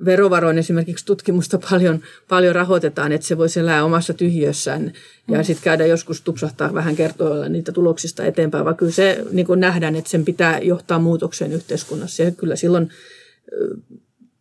verovaroin 0.06 0.58
esimerkiksi 0.58 1.06
tutkimusta 1.06 1.60
paljon, 1.69 2.01
paljon 2.30 2.56
rahoitetaan, 2.56 3.12
että 3.12 3.27
se 3.27 3.38
voisi 3.38 3.60
elää 3.60 3.86
omassa 3.86 4.13
tyhjössään 4.13 4.93
ja 5.27 5.38
mm. 5.38 5.43
sitten 5.43 5.63
käydä 5.63 5.86
joskus 5.86 6.21
tupsahtaa 6.21 6.73
vähän 6.73 6.95
kertoilla 6.95 7.49
niitä 7.49 7.71
tuloksista 7.71 8.25
eteenpäin, 8.25 8.65
vaan 8.65 8.77
kyllä 8.77 8.91
se 8.91 9.25
niin 9.32 9.47
nähdään, 9.56 9.95
että 9.95 10.10
sen 10.10 10.25
pitää 10.25 10.60
johtaa 10.60 10.99
muutokseen 10.99 11.54
yhteiskunnassa 11.54 12.23
ja 12.23 12.32
kyllä 12.32 12.56
silloin 12.56 12.89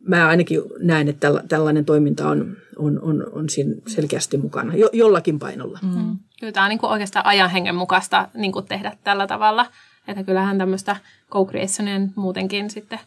mä 0.00 0.28
ainakin 0.28 0.60
näen, 0.78 1.08
että 1.08 1.28
tällainen 1.48 1.84
toiminta 1.84 2.28
on, 2.28 2.56
on, 2.76 3.00
on, 3.02 3.26
on 3.32 3.48
siinä 3.48 3.74
selkeästi 3.86 4.36
mukana, 4.38 4.74
jo, 4.74 4.90
jollakin 4.92 5.38
painolla. 5.38 5.78
Mm. 5.82 5.88
mm. 5.88 6.16
Kyllä 6.40 6.52
tämä 6.52 6.64
on 6.64 6.70
niin 6.70 6.78
kuin 6.78 6.90
oikeastaan 6.90 7.26
ajan 7.26 7.50
hengen 7.50 7.74
mukaista 7.74 8.28
niin 8.34 8.52
kuin 8.52 8.66
tehdä 8.66 8.96
tällä 9.04 9.26
tavalla. 9.26 9.66
Että 10.08 10.24
kyllähän 10.24 10.58
tämmöistä 10.58 10.96
co-creationia 11.30 12.12
muutenkin 12.16 12.70
sitten 12.70 12.98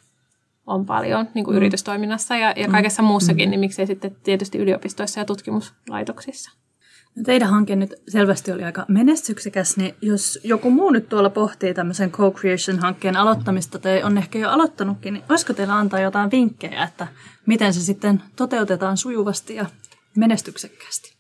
on 0.68 0.86
paljon 0.86 1.28
niin 1.34 1.46
kuin 1.46 1.56
mm. 1.56 1.58
yritystoiminnassa 1.58 2.38
ja, 2.38 2.54
ja 2.58 2.68
kaikessa 2.68 3.02
mm. 3.02 3.08
muussakin, 3.08 3.50
mm. 3.50 3.52
niin 3.52 3.60
miksei 3.60 3.88
sitten 3.88 4.16
tietysti 4.24 4.58
yliopistoissa 4.58 5.20
ja 5.20 5.26
tutkimuslaitoksissa. 5.26 6.52
Teidän 7.26 7.50
hanke 7.50 7.76
nyt 7.76 7.94
selvästi 8.08 8.52
oli 8.52 8.64
aika 8.64 8.86
menestyksekäs, 8.88 9.78
niin 9.78 9.96
jos 10.02 10.40
joku 10.44 10.70
muu 10.70 10.90
nyt 10.90 11.10
tuolla 11.10 11.30
pohtii 11.30 11.74
tämmöisen 11.74 12.12
co-creation-hankkeen 12.12 13.18
aloittamista 13.18 13.80
tai 13.80 14.04
on 14.04 14.18
ehkä 14.18 14.40
jo 14.40 14.50
aloittanutkin, 14.50 15.14
niin 15.14 15.24
olisiko 15.30 15.54
teillä 15.54 15.78
antaa 15.78 16.00
jotain 16.00 16.32
vinkkejä, 16.32 16.84
että 16.84 17.08
miten 17.46 17.74
se 17.74 17.82
sitten 17.82 18.22
toteutetaan 18.36 18.98
sujuvasti 18.98 19.56
ja 19.56 19.66
menestyksekkäästi? 20.16 21.14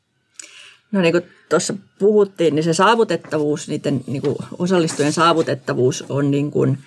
No 0.91 1.01
niin 1.01 1.11
kuin 1.11 1.23
tuossa 1.49 1.73
puhuttiin, 1.99 2.55
niin 2.55 2.63
se 2.63 2.73
saavutettavuus, 2.73 3.67
niiden 3.67 4.03
niin 4.07 4.21
kuin 4.21 4.35
osallistujien 4.57 5.13
saavutettavuus 5.13 6.05
on, 6.09 6.31
niin 6.31 6.51
kuin, 6.51 6.77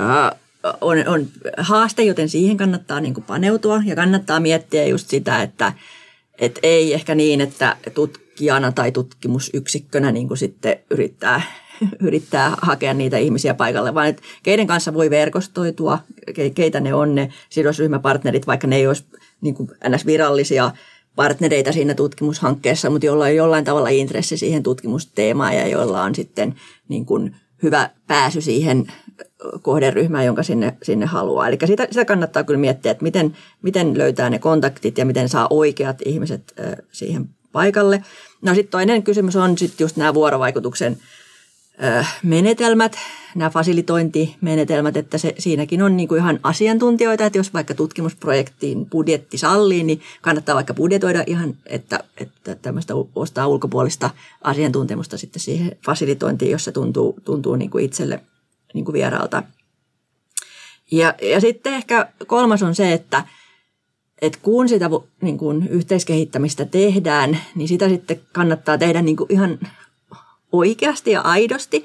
äh, 0.00 0.40
on, 0.80 1.08
on 1.08 1.26
haaste, 1.58 2.02
joten 2.02 2.28
siihen 2.28 2.56
kannattaa 2.56 3.00
niin 3.00 3.14
kuin 3.14 3.24
paneutua 3.24 3.82
ja 3.84 3.96
kannattaa 3.96 4.40
miettiä 4.40 4.86
just 4.86 5.08
sitä, 5.08 5.42
että 5.42 5.72
et 6.38 6.58
ei 6.62 6.94
ehkä 6.94 7.14
niin, 7.14 7.40
että 7.40 7.76
tut, 7.94 8.23
tutkijana 8.34 8.72
tai 8.72 8.92
tutkimusyksikkönä 8.92 10.12
niin 10.12 10.28
kuin 10.28 10.38
sitten 10.38 10.78
yrittää, 10.90 11.42
yrittää 12.06 12.56
hakea 12.62 12.94
niitä 12.94 13.18
ihmisiä 13.18 13.54
paikalle, 13.54 13.94
vaan 13.94 14.06
että 14.06 14.22
keiden 14.42 14.66
kanssa 14.66 14.94
voi 14.94 15.10
verkostoitua, 15.10 15.98
keitä 16.54 16.80
ne 16.80 16.94
on 16.94 17.14
ne 17.14 17.28
sidosryhmäpartnerit, 17.48 18.46
vaikka 18.46 18.66
ne 18.66 18.76
ei 18.76 18.86
olisi 18.86 19.04
niin 19.40 19.54
kuin 19.54 19.68
ns. 19.88 20.06
virallisia 20.06 20.70
partnereita 21.16 21.72
siinä 21.72 21.94
tutkimushankkeessa, 21.94 22.90
mutta 22.90 23.06
joilla 23.06 23.24
on 23.24 23.36
jollain 23.36 23.64
tavalla 23.64 23.88
intressi 23.88 24.36
siihen 24.36 24.62
tutkimusteemaan 24.62 25.56
ja 25.56 25.68
joilla 25.68 26.02
on 26.02 26.14
sitten 26.14 26.54
niin 26.88 27.06
kuin 27.06 27.36
hyvä 27.62 27.90
pääsy 28.06 28.40
siihen 28.40 28.86
kohderyhmään, 29.62 30.26
jonka 30.26 30.42
sinne, 30.42 30.76
sinne 30.82 31.06
haluaa. 31.06 31.48
Eli 31.48 31.58
sitä, 31.66 31.86
sitä 31.90 32.04
kannattaa 32.04 32.44
kyllä 32.44 32.60
miettiä, 32.60 32.92
että 32.92 33.02
miten, 33.02 33.36
miten 33.62 33.98
löytää 33.98 34.30
ne 34.30 34.38
kontaktit 34.38 34.98
ja 34.98 35.04
miten 35.04 35.28
saa 35.28 35.46
oikeat 35.50 35.98
ihmiset 36.04 36.54
siihen 36.92 37.28
paikalle. 37.54 38.04
No 38.42 38.54
sitten 38.54 38.70
toinen 38.70 39.02
kysymys 39.02 39.36
on 39.36 39.58
sitten 39.58 39.84
just 39.84 39.96
nämä 39.96 40.14
vuorovaikutuksen 40.14 40.96
menetelmät, 42.22 42.96
nämä 43.34 43.50
fasilitointimenetelmät, 43.50 44.96
että 44.96 45.18
se, 45.18 45.34
siinäkin 45.38 45.82
on 45.82 45.96
niin 45.96 46.08
kuin 46.08 46.20
ihan 46.20 46.40
asiantuntijoita, 46.42 47.26
että 47.26 47.38
jos 47.38 47.54
vaikka 47.54 47.74
tutkimusprojektiin 47.74 48.86
budjetti 48.86 49.38
sallii, 49.38 49.84
niin 49.84 50.00
kannattaa 50.22 50.54
vaikka 50.54 50.74
budjetoida 50.74 51.24
ihan, 51.26 51.54
että, 51.66 52.04
että 52.16 52.54
tämmöistä 52.54 52.94
ostaa 53.14 53.46
ulkopuolista 53.46 54.10
asiantuntemusta 54.42 55.18
sitten 55.18 55.40
siihen 55.40 55.76
fasilitointiin, 55.84 56.50
jos 56.50 56.64
se 56.64 56.72
tuntuu, 56.72 57.16
tuntuu 57.24 57.56
niin 57.56 57.70
kuin 57.70 57.84
itselle 57.84 58.20
niin 58.74 58.84
kuin 58.84 58.92
vieraalta. 58.92 59.42
Ja, 60.90 61.14
ja 61.22 61.40
sitten 61.40 61.74
ehkä 61.74 62.08
kolmas 62.26 62.62
on 62.62 62.74
se, 62.74 62.92
että 62.92 63.24
että 64.26 64.38
kun 64.42 64.68
sitä 64.68 64.90
niin 65.20 65.38
kuin 65.38 65.68
yhteiskehittämistä 65.68 66.64
tehdään, 66.64 67.38
niin 67.54 67.68
sitä 67.68 67.88
sitten 67.88 68.20
kannattaa 68.32 68.78
tehdä 68.78 69.02
niin 69.02 69.16
ihan 69.28 69.58
oikeasti 70.52 71.10
ja 71.10 71.20
aidosti. 71.20 71.84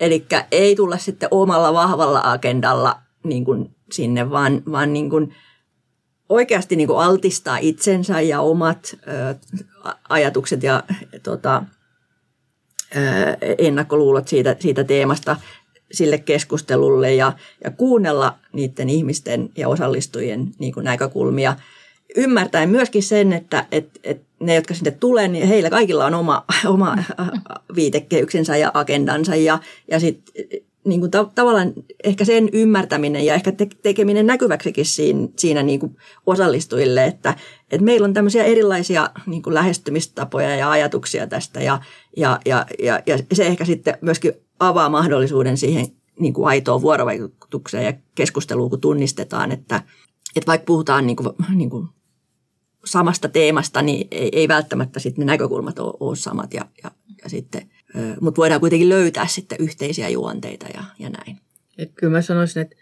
Eli 0.00 0.26
ei 0.50 0.76
tulla 0.76 0.98
sitten 0.98 1.28
omalla 1.30 1.72
vahvalla 1.72 2.20
agendalla 2.24 2.98
niin 3.24 3.44
sinne, 3.92 4.30
vaan, 4.30 4.62
vaan 4.72 4.92
niin 4.92 5.10
oikeasti 6.28 6.76
niin 6.76 6.88
altistaa 6.96 7.58
itsensä 7.58 8.20
ja 8.20 8.40
omat 8.40 8.96
ö, 9.08 9.34
ajatukset 10.08 10.62
ja 10.62 10.82
tota, 11.22 11.62
ö, 12.96 13.00
ennakkoluulot 13.58 14.28
siitä, 14.28 14.56
siitä 14.60 14.84
teemasta 14.84 15.36
sille 15.92 16.18
keskustelulle 16.18 17.14
ja, 17.14 17.32
ja 17.64 17.70
kuunnella 17.70 18.38
niiden 18.52 18.90
ihmisten 18.90 19.50
ja 19.56 19.68
osallistujien 19.68 20.50
niin 20.58 20.72
kuin 20.72 20.84
näkökulmia. 20.84 21.56
Ymmärtäen 22.16 22.70
myöskin 22.70 23.02
sen, 23.02 23.32
että 23.32 23.66
et, 23.72 24.00
et 24.04 24.22
ne, 24.40 24.54
jotka 24.54 24.74
sinne 24.74 24.90
tulee, 24.90 25.28
niin 25.28 25.48
heillä 25.48 25.70
kaikilla 25.70 26.06
on 26.06 26.14
oma, 26.14 26.44
oma 26.74 26.96
viitekehyksensä 27.74 28.56
ja 28.56 28.70
agendansa 28.74 29.34
ja, 29.34 29.58
ja 29.90 30.00
sitten 30.00 30.34
niin 30.84 31.00
kuin 31.00 31.10
ta- 31.10 31.30
tavallaan 31.34 31.72
ehkä 32.04 32.24
sen 32.24 32.48
ymmärtäminen 32.52 33.26
ja 33.26 33.34
ehkä 33.34 33.52
te- 33.52 33.68
tekeminen 33.82 34.26
näkyväksikin 34.26 34.86
siinä, 34.86 35.28
siinä 35.36 35.62
niin 35.62 35.80
kuin 35.80 35.96
osallistujille, 36.26 37.04
että, 37.04 37.34
että 37.70 37.84
meillä 37.84 38.04
on 38.04 38.14
tämmöisiä 38.14 38.44
erilaisia 38.44 39.10
niin 39.26 39.42
kuin 39.42 39.54
lähestymistapoja 39.54 40.56
ja 40.56 40.70
ajatuksia 40.70 41.26
tästä 41.26 41.60
ja, 41.60 41.80
ja, 42.16 42.40
ja, 42.46 42.66
ja, 42.82 43.00
ja 43.06 43.18
se 43.32 43.46
ehkä 43.46 43.64
sitten 43.64 43.98
myöskin 44.00 44.32
avaa 44.68 44.88
mahdollisuuden 44.88 45.56
siihen 45.56 45.86
niin 46.20 46.32
kuin 46.32 46.48
aitoon 46.48 46.82
vuorovaikutukseen 46.82 47.84
ja 47.84 47.92
keskusteluun, 48.14 48.70
kun 48.70 48.80
tunnistetaan, 48.80 49.52
että, 49.52 49.82
että 50.36 50.46
vaikka 50.46 50.64
puhutaan 50.64 51.06
niin 51.06 51.16
kuin, 51.16 51.28
niin 51.54 51.70
kuin 51.70 51.88
samasta 52.84 53.28
teemasta, 53.28 53.82
niin 53.82 54.08
ei, 54.10 54.28
ei 54.32 54.48
välttämättä 54.48 55.00
sitten 55.00 55.26
ne 55.26 55.32
näkökulmat 55.32 55.78
ole, 55.78 55.94
ole 56.00 56.16
samat 56.16 56.54
ja, 56.54 56.64
ja, 56.82 56.90
ja 57.22 57.30
sitten, 57.30 57.70
mutta 58.20 58.38
voidaan 58.38 58.60
kuitenkin 58.60 58.88
löytää 58.88 59.26
sitten 59.26 59.58
yhteisiä 59.60 60.08
juonteita 60.08 60.66
ja, 60.74 60.84
ja 60.98 61.10
näin. 61.10 61.40
Et 61.78 61.92
kyllä 61.94 62.10
mä 62.10 62.22
sanoisin, 62.22 62.62
että 62.62 62.76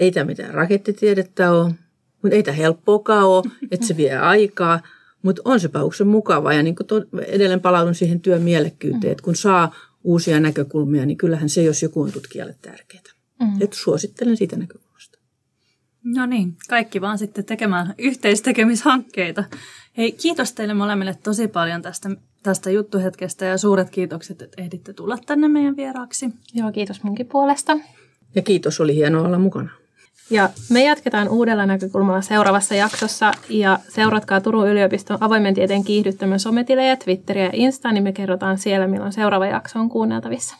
ei 0.00 0.12
tämä 0.12 0.24
mitään 0.24 0.54
rakettitiedettä 0.54 1.52
ole, 1.52 1.74
mutta 2.22 2.36
ei 2.36 2.42
tämä 2.42 2.56
helppoakaan 2.56 3.26
ole, 3.26 3.44
että 3.70 3.86
se 3.86 3.96
vie 3.96 4.18
aikaa, 4.34 4.80
mutta 5.22 5.42
on 5.44 5.60
se 5.60 5.68
pauksen 5.68 6.06
mukava 6.06 6.52
ja 6.52 6.62
niin 6.62 6.76
kuin 6.76 7.24
edelleen 7.26 7.60
palaudun 7.60 7.94
siihen 7.94 8.20
työn 8.20 8.42
mielekkyyteen, 8.42 9.12
että 9.12 9.24
kun 9.24 9.36
saa 9.36 9.74
uusia 10.04 10.40
näkökulmia, 10.40 11.06
niin 11.06 11.16
kyllähän 11.16 11.48
se, 11.48 11.62
jos 11.62 11.82
joku 11.82 12.02
on 12.02 12.12
tutkijalle 12.12 12.56
tärkeää. 12.62 13.02
Mm. 13.40 13.62
Et 13.62 13.72
suosittelen 13.72 14.36
siitä 14.36 14.56
näkökulmasta. 14.56 15.18
No 16.04 16.26
niin, 16.26 16.56
kaikki 16.68 17.00
vaan 17.00 17.18
sitten 17.18 17.44
tekemään 17.44 17.94
yhteistekemishankkeita. 17.98 19.44
Hei, 19.96 20.12
kiitos 20.12 20.52
teille 20.52 20.74
molemmille 20.74 21.16
tosi 21.22 21.48
paljon 21.48 21.82
tästä, 21.82 22.10
tästä 22.42 22.70
juttuhetkestä 22.70 23.44
ja 23.44 23.58
suuret 23.58 23.90
kiitokset, 23.90 24.42
että 24.42 24.62
ehditte 24.62 24.92
tulla 24.92 25.18
tänne 25.26 25.48
meidän 25.48 25.76
vieraaksi. 25.76 26.30
Joo, 26.54 26.72
kiitos 26.72 27.02
munkin 27.02 27.26
puolesta. 27.26 27.78
Ja 28.34 28.42
kiitos, 28.42 28.80
oli 28.80 28.94
hienoa 28.94 29.26
olla 29.26 29.38
mukana. 29.38 29.70
Ja 30.30 30.50
me 30.70 30.84
jatketaan 30.84 31.28
uudella 31.28 31.66
näkökulmalla 31.66 32.20
seuraavassa 32.20 32.74
jaksossa 32.74 33.32
ja 33.48 33.78
seuratkaa 33.88 34.40
Turun 34.40 34.68
yliopiston 34.68 35.18
avoimen 35.20 35.54
tieteen 35.54 35.84
kiihdyttämän 35.84 36.40
sometilejä, 36.40 36.96
Twitteriä 36.96 37.44
ja 37.44 37.50
Insta, 37.52 37.92
niin 37.92 38.02
me 38.04 38.12
kerrotaan 38.12 38.58
siellä, 38.58 38.86
milloin 38.86 39.12
seuraava 39.12 39.46
jakso 39.46 39.78
on 39.78 39.88
kuunneltavissa. 39.88 40.56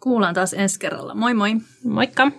Kuullaan 0.00 0.34
taas 0.34 0.52
ensi 0.54 0.80
kerralla. 0.80 1.14
Moi 1.14 1.34
moi! 1.34 1.56
Moikka! 1.84 2.30